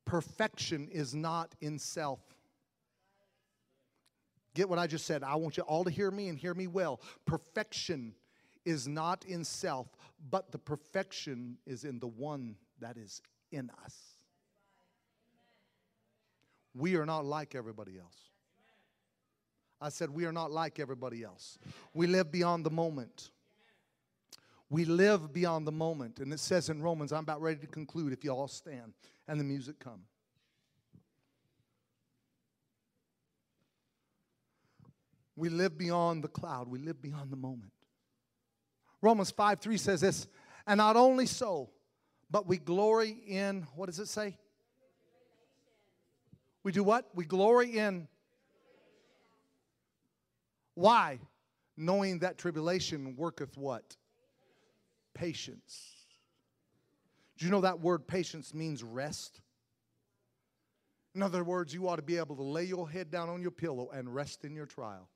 Perfection 0.05 0.89
is 0.91 1.15
not 1.15 1.55
in 1.61 1.79
self. 1.79 2.19
Get 4.53 4.67
what 4.67 4.79
I 4.79 4.87
just 4.87 5.05
said. 5.05 5.23
I 5.23 5.35
want 5.35 5.57
you 5.57 5.63
all 5.63 5.83
to 5.83 5.89
hear 5.89 6.11
me 6.11 6.27
and 6.27 6.37
hear 6.37 6.53
me 6.53 6.67
well. 6.67 6.99
Perfection 7.25 8.13
is 8.65 8.87
not 8.87 9.25
in 9.25 9.43
self, 9.43 9.87
but 10.29 10.51
the 10.51 10.57
perfection 10.57 11.57
is 11.65 11.83
in 11.83 11.99
the 11.99 12.07
one 12.07 12.55
that 12.79 12.97
is 12.97 13.21
in 13.51 13.71
us. 13.83 13.97
We 16.73 16.95
are 16.95 17.05
not 17.05 17.25
like 17.25 17.55
everybody 17.55 17.97
else. 17.97 18.17
I 19.81 19.89
said, 19.89 20.09
We 20.09 20.25
are 20.25 20.31
not 20.31 20.51
like 20.51 20.79
everybody 20.79 21.23
else. 21.23 21.57
We 21.93 22.07
live 22.07 22.31
beyond 22.31 22.65
the 22.65 22.69
moment. 22.69 23.31
We 24.69 24.85
live 24.85 25.33
beyond 25.33 25.67
the 25.67 25.71
moment. 25.71 26.19
And 26.19 26.31
it 26.31 26.39
says 26.39 26.69
in 26.69 26.81
Romans, 26.81 27.11
I'm 27.11 27.23
about 27.23 27.41
ready 27.41 27.59
to 27.59 27.67
conclude 27.67 28.13
if 28.13 28.23
you 28.23 28.31
all 28.31 28.47
stand 28.47 28.93
and 29.27 29.39
the 29.39 29.43
music 29.43 29.79
come. 29.79 30.03
We 35.41 35.49
live 35.49 35.75
beyond 35.75 36.23
the 36.23 36.27
cloud. 36.27 36.67
We 36.67 36.77
live 36.77 37.01
beyond 37.01 37.31
the 37.31 37.35
moment. 37.35 37.71
Romans 39.01 39.31
5 39.31 39.59
3 39.59 39.75
says 39.75 40.01
this, 40.01 40.27
and 40.67 40.77
not 40.77 40.95
only 40.95 41.25
so, 41.25 41.71
but 42.29 42.45
we 42.45 42.59
glory 42.59 43.09
in, 43.25 43.65
what 43.73 43.87
does 43.87 43.97
it 43.97 44.07
say? 44.07 44.37
We 46.61 46.71
do 46.71 46.83
what? 46.83 47.09
We 47.15 47.25
glory 47.25 47.79
in. 47.79 48.07
Why? 50.75 51.19
Knowing 51.75 52.19
that 52.19 52.37
tribulation 52.37 53.15
worketh 53.15 53.57
what? 53.57 53.97
Patience. 55.15 55.89
Do 57.39 57.45
you 57.45 57.51
know 57.51 57.61
that 57.61 57.79
word 57.79 58.05
patience 58.05 58.53
means 58.53 58.83
rest? 58.83 59.41
In 61.15 61.23
other 61.23 61.43
words, 61.43 61.73
you 61.73 61.89
ought 61.89 61.95
to 61.95 62.03
be 62.03 62.17
able 62.17 62.35
to 62.35 62.43
lay 62.43 62.65
your 62.65 62.87
head 62.87 63.09
down 63.09 63.27
on 63.27 63.41
your 63.41 63.49
pillow 63.49 63.89
and 63.91 64.13
rest 64.13 64.45
in 64.45 64.53
your 64.53 64.67
trial. 64.67 65.09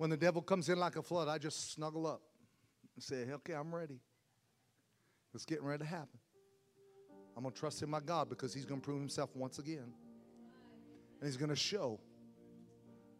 When 0.00 0.08
the 0.08 0.16
devil 0.16 0.40
comes 0.40 0.70
in 0.70 0.78
like 0.78 0.96
a 0.96 1.02
flood, 1.02 1.28
I 1.28 1.36
just 1.36 1.74
snuggle 1.74 2.06
up 2.06 2.22
and 2.94 3.04
say, 3.04 3.16
okay, 3.32 3.52
I'm 3.52 3.74
ready. 3.74 4.00
It's 5.34 5.44
getting 5.44 5.66
ready 5.66 5.84
to 5.84 5.90
happen. 5.90 6.18
I'm 7.36 7.42
going 7.42 7.52
to 7.52 7.60
trust 7.60 7.82
in 7.82 7.90
my 7.90 8.00
God 8.00 8.30
because 8.30 8.54
he's 8.54 8.64
going 8.64 8.80
to 8.80 8.84
prove 8.86 8.98
himself 8.98 9.28
once 9.36 9.58
again. 9.58 9.92
And 11.20 11.28
he's 11.28 11.36
going 11.36 11.50
to 11.50 11.54
show 11.54 12.00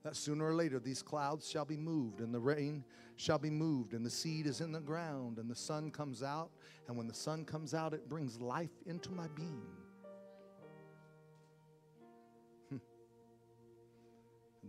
that 0.05 0.17
sooner 0.17 0.47
or 0.47 0.55
later 0.55 0.79
these 0.81 1.03
clouds 1.03 1.47
shall 1.47 1.67
be 1.67 1.77
moved 1.77 2.21
and 2.21 2.33
the 2.33 2.41
rain 2.41 2.83
shall 3.17 3.39
be 3.39 3.51
moved 3.51 3.93
and 3.93 4.03
the 4.03 4.09
seed 4.09 4.47
is 4.47 4.63
in 4.63 4.73
the 4.73 4.81
ground 4.81 5.37
and 5.37 5.51
the 5.51 5.55
sun 5.55 5.91
comes 5.91 6.23
out. 6.23 6.51
And 6.89 6.97
when 6.97 7.07
the 7.07 7.13
sun 7.13 7.45
comes 7.45 7.75
out, 7.75 7.93
it 7.93 8.09
brings 8.09 8.41
life 8.41 8.73
into 8.87 9.11
my 9.11 9.29
being. 9.37 9.67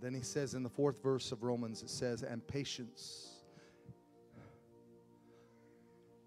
Then 0.02 0.16
he 0.16 0.22
says 0.22 0.56
in 0.56 0.64
the 0.64 0.70
fourth 0.70 1.02
verse 1.04 1.32
of 1.32 1.44
Romans, 1.44 1.84
it 1.84 1.90
says, 1.90 2.24
and 2.24 2.46
patience. 2.48 3.28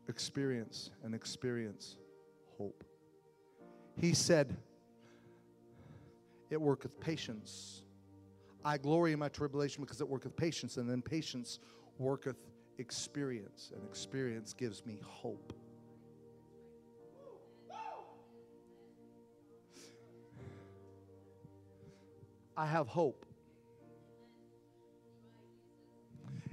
Experience 0.09 0.91
and 1.03 1.15
experience 1.15 1.97
hope. 2.57 2.85
He 4.01 4.15
said, 4.15 4.57
It 6.51 6.61
worketh 6.61 7.01
patience. 7.01 7.83
I 8.65 8.79
glory 8.79 9.13
in 9.13 9.19
my 9.19 9.29
tribulation 9.29 9.83
because 9.83 10.01
it 10.01 10.09
worketh 10.09 10.37
patience, 10.37 10.77
and 10.77 10.89
then 10.89 11.03
patience 11.03 11.59
worketh 11.99 12.37
experience, 12.79 13.73
and 13.75 13.83
experience 13.89 14.53
gives 14.53 14.87
me 14.87 15.01
hope. 15.03 15.53
I 22.57 22.67
have 22.67 22.87
hope. 22.87 23.27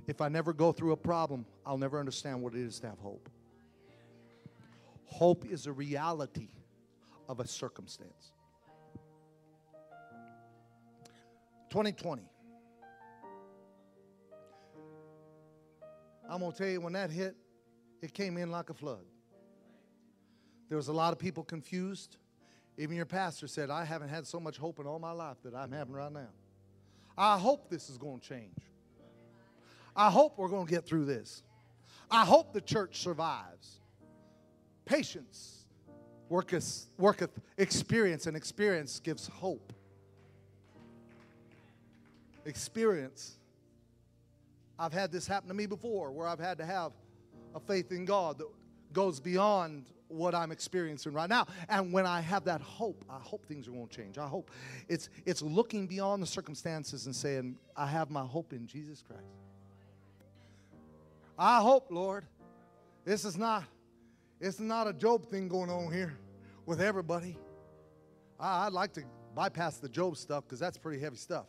If 0.07 0.21
I 0.21 0.29
never 0.29 0.53
go 0.53 0.71
through 0.71 0.93
a 0.93 0.97
problem, 0.97 1.45
I'll 1.65 1.77
never 1.77 1.99
understand 1.99 2.41
what 2.41 2.53
it 2.53 2.61
is 2.61 2.79
to 2.79 2.87
have 2.87 2.99
hope. 2.99 3.29
Hope 5.05 5.45
is 5.45 5.67
a 5.67 5.71
reality 5.71 6.49
of 7.27 7.39
a 7.39 7.47
circumstance. 7.47 8.31
2020. 11.69 12.23
I'm 16.29 16.39
going 16.39 16.51
to 16.51 16.57
tell 16.57 16.67
you, 16.67 16.81
when 16.81 16.93
that 16.93 17.11
hit, 17.11 17.35
it 18.01 18.13
came 18.13 18.37
in 18.37 18.51
like 18.51 18.69
a 18.69 18.73
flood. 18.73 19.05
There 20.69 20.77
was 20.77 20.87
a 20.87 20.93
lot 20.93 21.11
of 21.11 21.19
people 21.19 21.43
confused. 21.43 22.17
Even 22.77 22.95
your 22.95 23.05
pastor 23.05 23.47
said, 23.47 23.69
I 23.69 23.83
haven't 23.83 24.09
had 24.09 24.25
so 24.25 24.39
much 24.39 24.57
hope 24.57 24.79
in 24.79 24.87
all 24.87 24.99
my 24.99 25.11
life 25.11 25.37
that 25.43 25.53
I'm 25.53 25.71
having 25.71 25.93
right 25.93 26.11
now. 26.11 26.29
I 27.17 27.37
hope 27.37 27.69
this 27.69 27.89
is 27.89 27.97
going 27.97 28.21
to 28.21 28.27
change. 28.27 28.55
I 29.95 30.09
hope 30.09 30.37
we're 30.37 30.47
going 30.47 30.65
to 30.65 30.71
get 30.71 30.85
through 30.85 31.05
this. 31.05 31.43
I 32.09 32.25
hope 32.25 32.53
the 32.53 32.61
church 32.61 32.99
survives. 32.99 33.79
Patience 34.85 35.65
worketh, 36.29 36.87
worketh 36.97 37.31
experience, 37.57 38.27
and 38.27 38.35
experience 38.35 38.99
gives 38.99 39.27
hope. 39.27 39.73
Experience. 42.45 43.37
I've 44.79 44.93
had 44.93 45.11
this 45.11 45.27
happen 45.27 45.47
to 45.49 45.53
me 45.53 45.67
before 45.67 46.11
where 46.11 46.27
I've 46.27 46.39
had 46.39 46.57
to 46.57 46.65
have 46.65 46.91
a 47.53 47.59
faith 47.59 47.91
in 47.91 48.05
God 48.05 48.39
that 48.39 48.47
goes 48.93 49.19
beyond 49.19 49.85
what 50.07 50.35
I'm 50.35 50.51
experiencing 50.51 51.13
right 51.13 51.29
now. 51.29 51.47
And 51.69 51.93
when 51.93 52.05
I 52.05 52.19
have 52.21 52.43
that 52.45 52.61
hope, 52.61 53.05
I 53.09 53.19
hope 53.19 53.45
things 53.45 53.67
are 53.67 53.71
going 53.71 53.87
to 53.87 53.95
change. 53.95 54.17
I 54.17 54.27
hope 54.27 54.51
it's 54.89 55.09
it's 55.25 55.41
looking 55.41 55.87
beyond 55.87 56.21
the 56.21 56.27
circumstances 56.27 57.05
and 57.05 57.15
saying, 57.15 57.57
I 57.75 57.87
have 57.87 58.09
my 58.09 58.25
hope 58.25 58.53
in 58.53 58.67
Jesus 58.67 59.01
Christ. 59.01 59.40
I 61.43 61.59
hope, 61.59 61.87
Lord, 61.89 62.23
this 63.03 63.25
is 63.25 63.35
not 63.35 63.63
it's 64.39 64.59
not 64.59 64.85
a 64.85 64.93
Job 64.93 65.25
thing 65.25 65.47
going 65.47 65.71
on 65.71 65.91
here 65.91 66.15
with 66.67 66.79
everybody. 66.79 67.35
I, 68.39 68.65
would 68.65 68.73
like 68.73 68.93
to 68.93 69.03
bypass 69.33 69.77
the 69.77 69.89
Job 69.89 70.17
stuff 70.17 70.43
because 70.43 70.59
that's 70.59 70.77
pretty 70.77 71.01
heavy 71.01 71.15
stuff. 71.15 71.47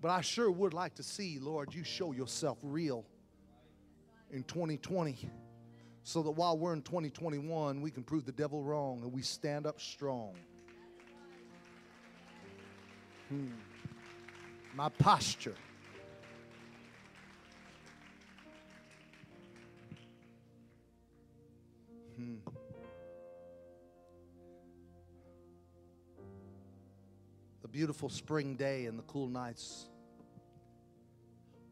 But 0.00 0.10
I 0.10 0.22
sure 0.22 0.50
would 0.50 0.74
like 0.74 0.96
to 0.96 1.04
see, 1.04 1.38
Lord, 1.38 1.72
you 1.72 1.84
show 1.84 2.10
yourself 2.10 2.58
real 2.62 3.04
in 4.32 4.42
2020 4.42 5.16
so 6.02 6.22
that 6.24 6.32
while 6.32 6.58
we're 6.58 6.72
in 6.72 6.82
2021, 6.82 7.80
we 7.80 7.92
can 7.92 8.02
prove 8.02 8.24
the 8.24 8.32
devil 8.32 8.64
wrong 8.64 9.02
and 9.04 9.12
we 9.12 9.22
stand 9.22 9.68
up 9.68 9.80
strong. 9.80 10.34
Hmm. 13.28 13.50
My 14.74 14.88
posture 14.88 15.54
Hmm. 22.16 22.36
The 27.62 27.68
beautiful 27.68 28.08
spring 28.08 28.56
day 28.56 28.86
and 28.86 28.98
the 28.98 29.02
cool 29.02 29.28
nights 29.28 29.88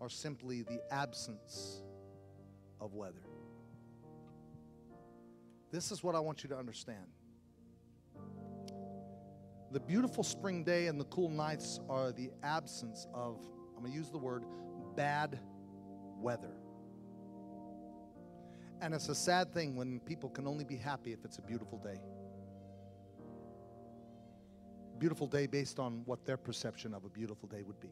are 0.00 0.08
simply 0.08 0.62
the 0.62 0.80
absence 0.90 1.82
of 2.80 2.94
weather. 2.94 3.22
This 5.70 5.90
is 5.90 6.04
what 6.04 6.14
I 6.14 6.20
want 6.20 6.42
you 6.42 6.48
to 6.50 6.56
understand. 6.56 7.06
The 9.72 9.80
beautiful 9.80 10.22
spring 10.22 10.62
day 10.62 10.86
and 10.86 11.00
the 11.00 11.04
cool 11.06 11.30
nights 11.30 11.80
are 11.88 12.12
the 12.12 12.30
absence 12.42 13.06
of, 13.14 13.40
I'm 13.74 13.80
going 13.80 13.92
to 13.92 13.98
use 13.98 14.10
the 14.10 14.18
word, 14.18 14.44
bad 14.94 15.40
weather. 16.20 16.54
And 18.84 18.92
it's 18.92 19.08
a 19.08 19.14
sad 19.14 19.54
thing 19.54 19.76
when 19.76 19.98
people 20.00 20.28
can 20.28 20.46
only 20.46 20.62
be 20.62 20.76
happy 20.76 21.14
if 21.14 21.24
it's 21.24 21.38
a 21.38 21.40
beautiful 21.40 21.78
day. 21.78 21.98
Beautiful 24.98 25.26
day 25.26 25.46
based 25.46 25.78
on 25.78 26.02
what 26.04 26.26
their 26.26 26.36
perception 26.36 26.92
of 26.92 27.06
a 27.06 27.08
beautiful 27.08 27.48
day 27.48 27.62
would 27.62 27.80
be. 27.80 27.88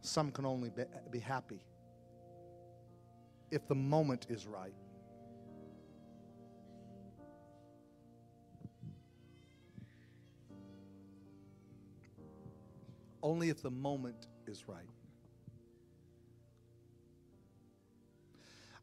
Some 0.00 0.30
can 0.30 0.46
only 0.46 0.70
be, 0.70 0.84
be 1.10 1.18
happy 1.18 1.60
if 3.50 3.68
the 3.68 3.74
moment 3.74 4.28
is 4.30 4.46
right. 4.46 4.72
Only 13.22 13.50
if 13.50 13.60
the 13.60 13.70
moment 13.70 14.28
is 14.46 14.66
right. 14.66 14.88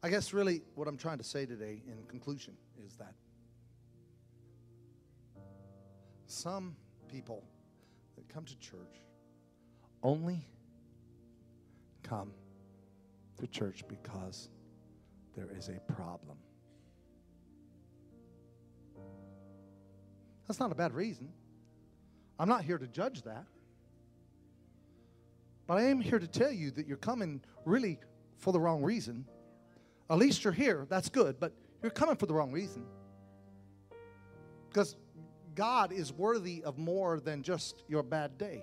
I 0.02 0.10
guess 0.10 0.32
really 0.32 0.62
what 0.74 0.88
I'm 0.88 0.96
trying 0.96 1.18
to 1.18 1.24
say 1.24 1.46
today 1.46 1.82
in 1.86 2.04
conclusion 2.06 2.54
is 2.84 2.96
that 2.96 3.14
some 6.26 6.76
people 7.08 7.44
that 8.16 8.28
come 8.28 8.44
to 8.44 8.58
church 8.58 9.02
only 10.02 10.46
come 12.02 12.32
to 13.38 13.46
church 13.46 13.82
because 13.88 14.48
there 15.34 15.48
is 15.56 15.68
a 15.68 15.92
problem. 15.92 16.38
That's 20.46 20.60
not 20.60 20.70
a 20.70 20.74
bad 20.74 20.94
reason. 20.94 21.32
I'm 22.38 22.48
not 22.48 22.62
here 22.62 22.78
to 22.78 22.86
judge 22.86 23.22
that. 23.22 23.46
But 25.66 25.78
I 25.78 25.84
am 25.84 26.00
here 26.00 26.18
to 26.18 26.28
tell 26.28 26.52
you 26.52 26.70
that 26.72 26.86
you're 26.86 26.96
coming 26.96 27.40
really 27.64 27.98
for 28.36 28.52
the 28.52 28.60
wrong 28.60 28.82
reason. 28.82 29.26
At 30.08 30.18
least 30.18 30.44
you're 30.44 30.52
here. 30.52 30.86
That's 30.88 31.08
good. 31.08 31.40
But 31.40 31.52
you're 31.82 31.90
coming 31.90 32.16
for 32.16 32.26
the 32.26 32.34
wrong 32.34 32.52
reason. 32.52 32.84
Because 34.68 34.96
God 35.54 35.92
is 35.92 36.12
worthy 36.12 36.62
of 36.62 36.78
more 36.78 37.18
than 37.18 37.42
just 37.42 37.82
your 37.88 38.02
bad 38.02 38.38
day. 38.38 38.62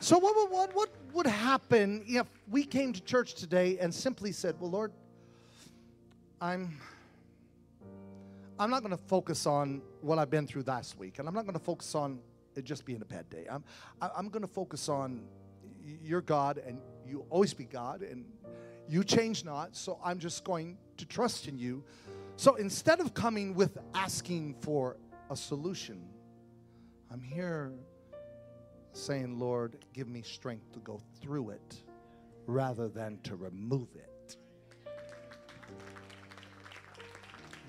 So, 0.00 0.18
what, 0.18 0.36
would- 0.36 0.50
what, 0.50 0.74
what 0.74 0.90
would 1.14 1.26
happen 1.26 2.04
if 2.06 2.26
we 2.50 2.64
came 2.64 2.92
to 2.92 3.00
church 3.00 3.34
today 3.36 3.78
and 3.78 3.94
simply 3.94 4.32
said, 4.32 4.54
Well, 4.60 4.70
Lord, 4.70 4.92
I'm, 6.42 6.78
I'm 8.58 8.68
not 8.68 8.82
going 8.82 8.90
to 8.94 9.02
focus 9.06 9.46
on 9.46 9.80
what 10.02 10.18
I've 10.18 10.28
been 10.28 10.46
through 10.46 10.64
last 10.66 10.98
week, 10.98 11.18
and 11.18 11.26
I'm 11.26 11.32
not 11.34 11.46
going 11.46 11.58
to 11.58 11.64
focus 11.64 11.94
on 11.94 12.18
it 12.56 12.64
just 12.64 12.84
being 12.84 13.02
a 13.02 13.04
bad 13.04 13.28
day. 13.30 13.46
I'm, 13.50 13.64
I'm 14.00 14.28
going 14.28 14.42
to 14.42 14.48
focus 14.48 14.88
on 14.88 15.24
your 16.02 16.20
God, 16.20 16.60
and 16.66 16.78
you 17.06 17.24
always 17.30 17.54
be 17.54 17.64
God, 17.64 18.02
and 18.02 18.24
you 18.88 19.04
change 19.04 19.44
not, 19.44 19.76
so 19.76 19.98
I'm 20.04 20.18
just 20.18 20.44
going 20.44 20.78
to 20.96 21.06
trust 21.06 21.48
in 21.48 21.58
you. 21.58 21.84
So 22.36 22.56
instead 22.56 23.00
of 23.00 23.14
coming 23.14 23.54
with 23.54 23.78
asking 23.94 24.56
for 24.60 24.96
a 25.30 25.36
solution, 25.36 26.08
I'm 27.10 27.22
here 27.22 27.72
saying, 28.92 29.38
Lord, 29.38 29.84
give 29.92 30.08
me 30.08 30.22
strength 30.22 30.72
to 30.72 30.78
go 30.80 31.00
through 31.20 31.50
it 31.50 31.82
rather 32.46 32.88
than 32.88 33.18
to 33.22 33.36
remove 33.36 33.88
it. 33.94 34.36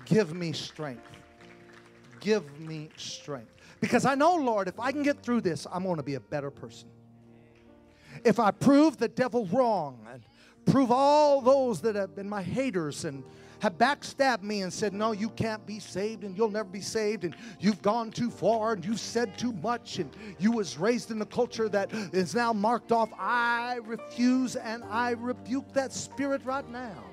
Give 0.04 0.34
me 0.34 0.52
strength. 0.52 1.08
Give 2.20 2.58
me 2.60 2.90
strength. 2.96 3.52
Because 3.80 4.04
I 4.04 4.14
know, 4.14 4.34
Lord, 4.36 4.68
if 4.68 4.80
I 4.80 4.92
can 4.92 5.02
get 5.02 5.22
through 5.22 5.42
this, 5.42 5.66
I'm 5.72 5.82
going 5.82 5.96
to 5.96 6.02
be 6.02 6.14
a 6.14 6.20
better 6.20 6.50
person. 6.50 6.88
If 8.24 8.38
I 8.40 8.50
prove 8.50 8.96
the 8.96 9.08
devil 9.08 9.46
wrong 9.46 10.06
and 10.12 10.22
prove 10.64 10.90
all 10.90 11.40
those 11.40 11.80
that 11.82 11.94
have 11.94 12.14
been 12.16 12.28
my 12.28 12.42
haters 12.42 13.04
and 13.04 13.22
have 13.60 13.78
backstabbed 13.78 14.42
me 14.42 14.62
and 14.62 14.72
said, 14.72 14.92
No, 14.92 15.12
you 15.12 15.30
can't 15.30 15.64
be 15.66 15.78
saved 15.78 16.24
and 16.24 16.36
you'll 16.36 16.50
never 16.50 16.68
be 16.68 16.80
saved 16.80 17.24
and 17.24 17.34
you've 17.60 17.82
gone 17.82 18.10
too 18.10 18.30
far 18.30 18.72
and 18.72 18.84
you've 18.84 19.00
said 19.00 19.36
too 19.38 19.52
much 19.52 19.98
and 19.98 20.10
you 20.38 20.52
was 20.52 20.78
raised 20.78 21.10
in 21.10 21.20
a 21.22 21.26
culture 21.26 21.68
that 21.68 21.92
is 22.12 22.34
now 22.34 22.52
marked 22.52 22.92
off. 22.92 23.10
I 23.18 23.78
refuse 23.84 24.56
and 24.56 24.84
I 24.84 25.10
rebuke 25.10 25.72
that 25.72 25.92
spirit 25.92 26.42
right 26.44 26.68
now. 26.70 27.04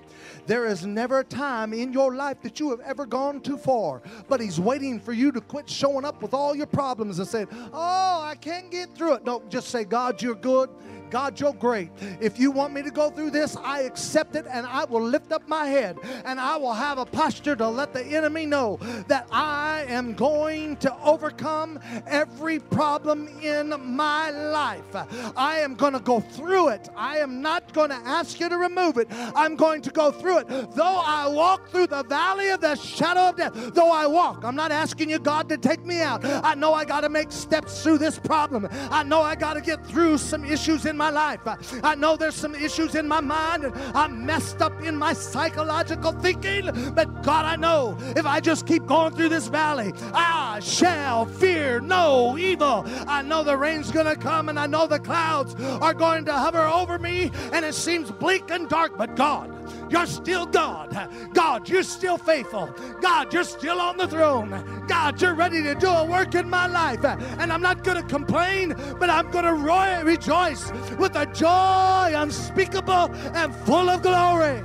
There 0.45 0.65
is 0.65 0.85
never 0.85 1.19
a 1.19 1.23
time 1.23 1.73
in 1.73 1.93
your 1.93 2.15
life 2.15 2.41
that 2.41 2.59
you 2.59 2.69
have 2.71 2.79
ever 2.81 3.05
gone 3.05 3.41
too 3.41 3.57
far, 3.57 4.01
but 4.27 4.39
He's 4.39 4.59
waiting 4.59 4.99
for 4.99 5.13
you 5.13 5.31
to 5.31 5.41
quit 5.41 5.69
showing 5.69 6.05
up 6.05 6.21
with 6.21 6.33
all 6.33 6.55
your 6.55 6.65
problems 6.65 7.19
and 7.19 7.27
saying, 7.27 7.47
Oh, 7.73 8.21
I 8.21 8.35
can't 8.39 8.69
get 8.71 8.93
through 8.95 9.15
it. 9.15 9.25
No, 9.25 9.41
just 9.49 9.69
say, 9.69 9.83
God, 9.83 10.21
you're 10.21 10.35
good. 10.35 10.69
God, 11.13 11.39
you're 11.39 11.53
great. 11.53 11.91
If 12.19 12.39
you 12.39 12.49
want 12.49 12.73
me 12.73 12.81
to 12.81 12.89
go 12.89 13.11
through 13.11 13.29
this, 13.29 13.55
I 13.57 13.81
accept 13.81 14.35
it 14.35 14.47
and 14.49 14.65
I 14.65 14.85
will 14.85 15.03
lift 15.03 15.31
up 15.31 15.47
my 15.47 15.67
head 15.67 15.95
and 16.25 16.39
I 16.39 16.57
will 16.57 16.73
have 16.73 16.97
a 16.97 17.05
posture 17.05 17.55
to 17.55 17.69
let 17.69 17.93
the 17.93 18.03
enemy 18.03 18.47
know 18.47 18.79
that 19.07 19.27
I 19.31 19.85
am 19.89 20.15
going 20.15 20.75
to 20.77 20.91
overcome 21.03 21.79
every 22.07 22.57
problem 22.57 23.27
in 23.43 23.75
my 23.95 24.31
life. 24.31 24.95
I 25.37 25.59
am 25.59 25.75
going 25.75 25.93
to 25.93 25.99
go 25.99 26.19
through 26.19 26.69
it. 26.69 26.89
I 26.97 27.19
am 27.19 27.43
not 27.43 27.71
going 27.73 27.91
to 27.91 27.95
ask 27.95 28.39
you 28.39 28.49
to 28.49 28.57
remove 28.57 28.97
it. 28.97 29.07
I'm 29.35 29.55
going 29.55 29.83
to 29.83 29.91
go 29.91 30.11
through 30.11 30.39
it. 30.39 30.47
Though 30.71 30.99
I 31.05 31.27
walk 31.27 31.69
through 31.69 31.87
the 31.87 32.01
valley 32.05 32.49
of 32.49 32.61
the 32.61 32.73
shadow 32.73 33.29
of 33.29 33.37
death, 33.37 33.53
though 33.75 33.91
I 33.91 34.07
walk, 34.07 34.43
I'm 34.43 34.55
not 34.55 34.71
asking 34.71 35.11
you, 35.11 35.19
God, 35.19 35.47
to 35.49 35.57
take 35.57 35.85
me 35.85 36.01
out. 36.01 36.25
I 36.25 36.55
know 36.55 36.73
I 36.73 36.85
got 36.85 37.01
to 37.01 37.09
make 37.09 37.31
steps 37.31 37.83
through 37.83 37.99
this 37.99 38.17
problem. 38.17 38.67
I 38.89 39.03
know 39.03 39.21
I 39.21 39.35
got 39.35 39.53
to 39.53 39.61
get 39.61 39.85
through 39.85 40.17
some 40.17 40.43
issues 40.43 40.87
in 40.87 40.97
my 40.97 41.02
life. 41.09 41.41
I 41.83 41.95
know 41.95 42.15
there's 42.15 42.35
some 42.35 42.55
issues 42.55 42.95
in 42.95 43.07
my 43.07 43.21
mind 43.21 43.65
and 43.65 43.75
I'm 43.95 44.25
messed 44.25 44.61
up 44.61 44.81
in 44.81 44.95
my 44.95 45.13
psychological 45.13 46.11
thinking. 46.11 46.69
But 46.93 47.23
God, 47.23 47.45
I 47.45 47.55
know 47.55 47.97
if 48.15 48.25
I 48.25 48.39
just 48.39 48.65
keep 48.65 48.85
going 48.85 49.13
through 49.13 49.29
this 49.29 49.47
valley, 49.47 49.93
I 50.13 50.59
shall 50.61 51.25
fear 51.25 51.79
no 51.79 52.37
evil. 52.37 52.85
I 53.07 53.21
know 53.21 53.43
the 53.43 53.57
rain's 53.57 53.91
going 53.91 54.05
to 54.05 54.15
come 54.15 54.49
and 54.49 54.59
I 54.59 54.67
know 54.67 54.87
the 54.87 54.99
clouds 54.99 55.55
are 55.55 55.93
going 55.93 56.25
to 56.25 56.33
hover 56.33 56.61
over 56.61 56.99
me 56.99 57.31
and 57.51 57.65
it 57.65 57.75
seems 57.75 58.11
bleak 58.11 58.49
and 58.49 58.69
dark, 58.69 58.97
but 58.97 59.15
God, 59.15 59.62
you're 59.93 60.07
still 60.07 60.47
God. 60.47 61.07
God, 61.33 61.69
you're 61.69 61.83
still 61.83 62.17
faithful. 62.17 62.73
God, 62.99 63.31
you're 63.31 63.43
still 63.43 63.79
on 63.79 63.95
the 63.95 64.07
throne. 64.07 64.49
God, 64.87 65.21
you're 65.21 65.35
ready 65.35 65.61
to 65.61 65.75
do 65.75 65.87
a 65.87 66.03
work 66.03 66.33
in 66.33 66.49
my 66.49 66.65
life. 66.65 67.05
And 67.05 67.53
I'm 67.53 67.61
not 67.61 67.83
going 67.83 68.01
to 68.01 68.07
complain, 68.09 68.73
but 68.99 69.11
I'm 69.11 69.29
going 69.29 69.45
to 69.45 69.53
ro- 69.53 70.01
rejoice 70.03 70.71
with 70.97 71.15
a 71.15 71.27
joy 71.27 72.19
unspeakable 72.19 73.13
and 73.35 73.53
full 73.53 73.87
of 73.87 74.01
glory. 74.01 74.63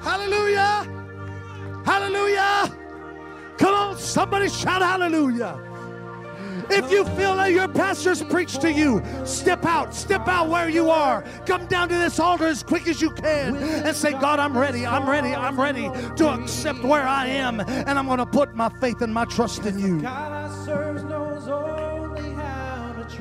Hallelujah! 0.00 0.86
Hallelujah! 1.84 2.78
Come 3.58 3.74
on, 3.74 3.98
somebody 3.98 4.48
shout 4.48 4.82
hallelujah. 4.82 5.63
If 6.70 6.90
you 6.90 7.04
feel 7.16 7.36
that 7.36 7.52
your 7.52 7.68
pastor's 7.68 8.22
preached 8.22 8.60
to 8.62 8.72
you, 8.72 9.02
step 9.24 9.64
out, 9.64 9.94
step 9.94 10.26
out 10.28 10.48
where 10.48 10.68
you 10.68 10.90
are. 10.90 11.24
Come 11.46 11.66
down 11.66 11.88
to 11.88 11.94
this 11.94 12.18
altar 12.18 12.46
as 12.46 12.62
quick 12.62 12.86
as 12.88 13.00
you 13.00 13.10
can 13.10 13.56
and 13.56 13.96
say, 13.96 14.12
God, 14.12 14.38
I'm 14.38 14.56
ready, 14.56 14.86
I'm 14.86 15.08
ready, 15.08 15.34
I'm 15.34 15.60
ready 15.60 15.90
to 16.16 16.28
accept 16.28 16.82
where 16.82 17.06
I 17.06 17.26
am, 17.26 17.60
and 17.60 17.98
I'm 17.98 18.06
going 18.06 18.18
to 18.18 18.26
put 18.26 18.54
my 18.54 18.68
faith 18.68 19.02
and 19.02 19.12
my 19.12 19.24
trust 19.24 19.66
in 19.66 19.78
you. 19.78 20.00
God 20.00 20.32
I 20.32 20.64
serve 20.64 21.08
knows 21.08 21.48
only 21.48 22.32
how 22.34 22.92
to. 23.08 23.14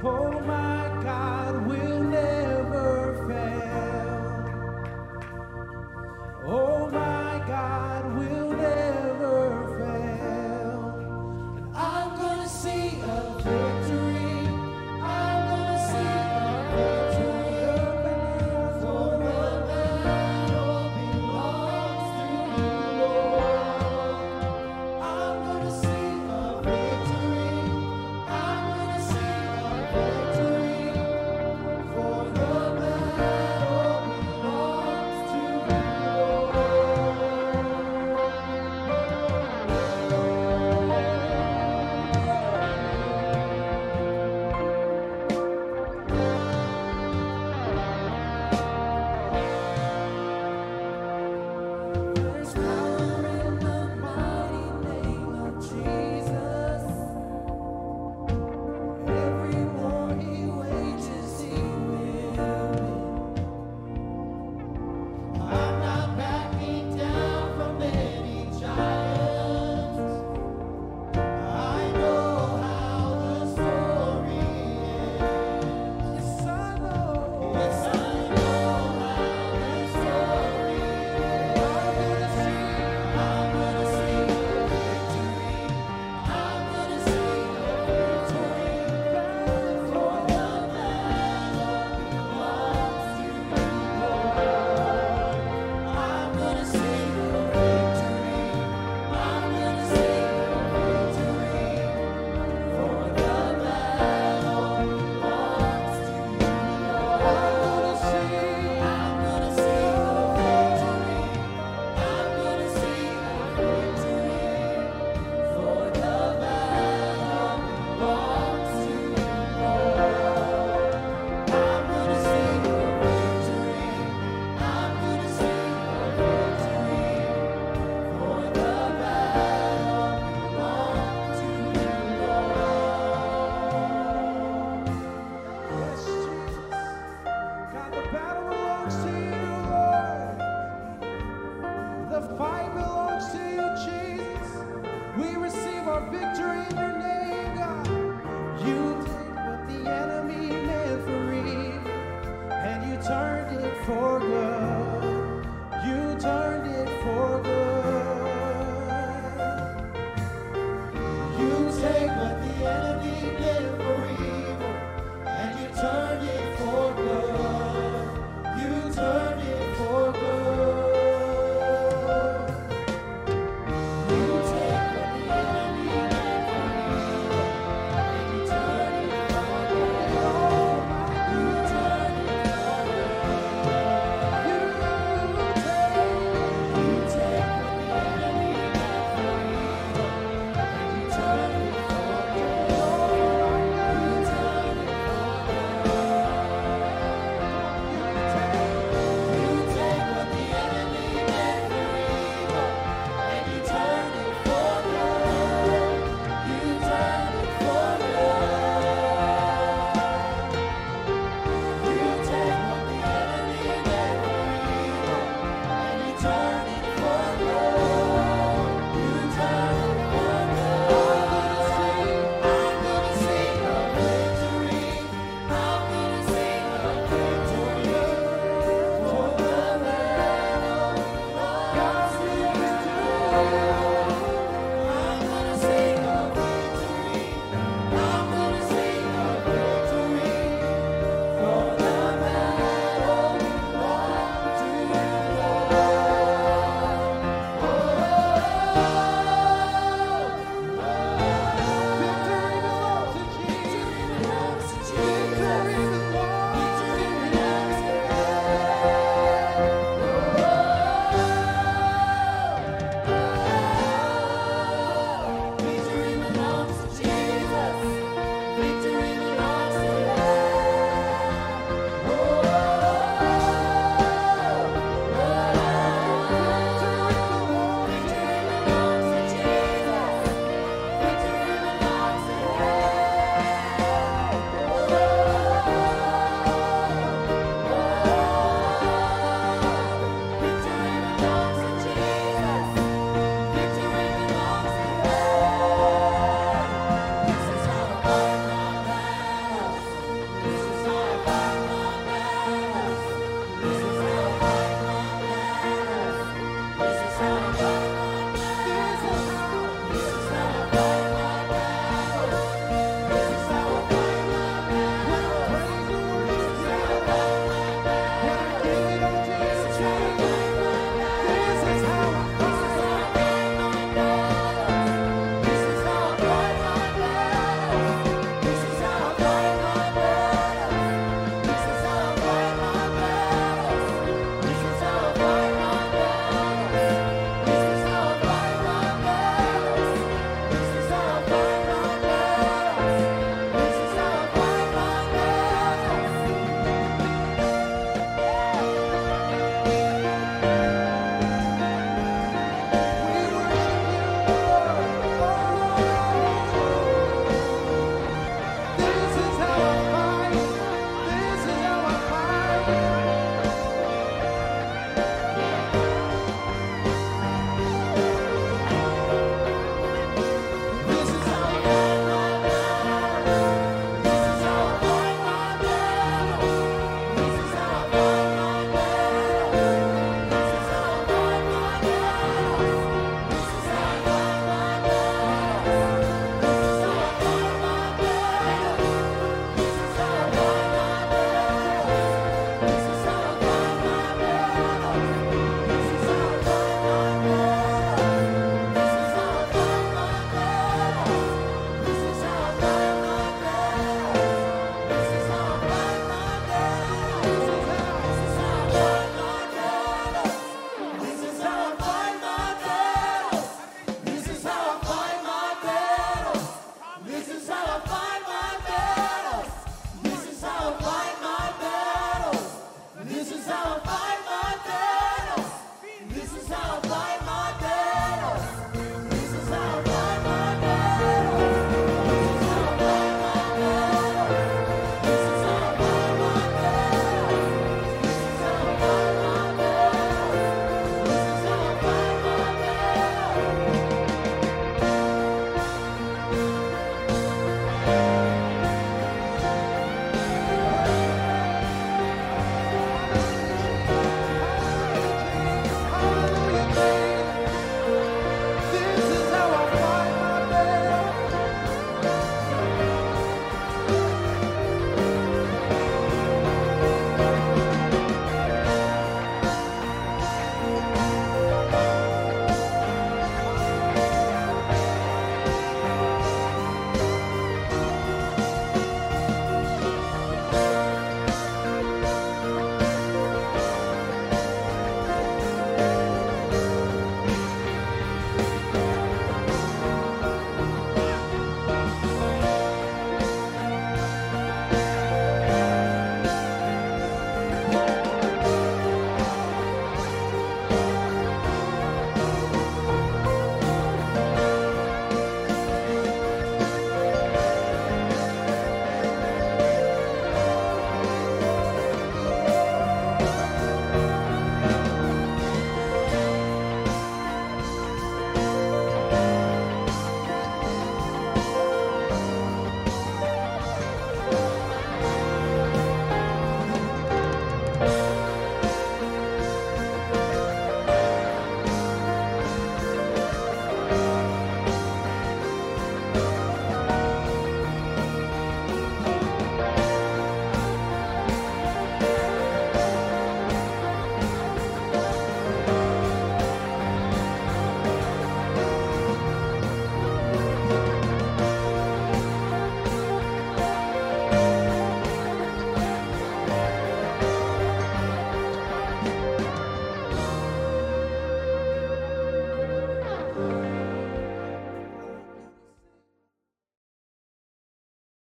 Oh 0.00 0.40
my 0.46 0.77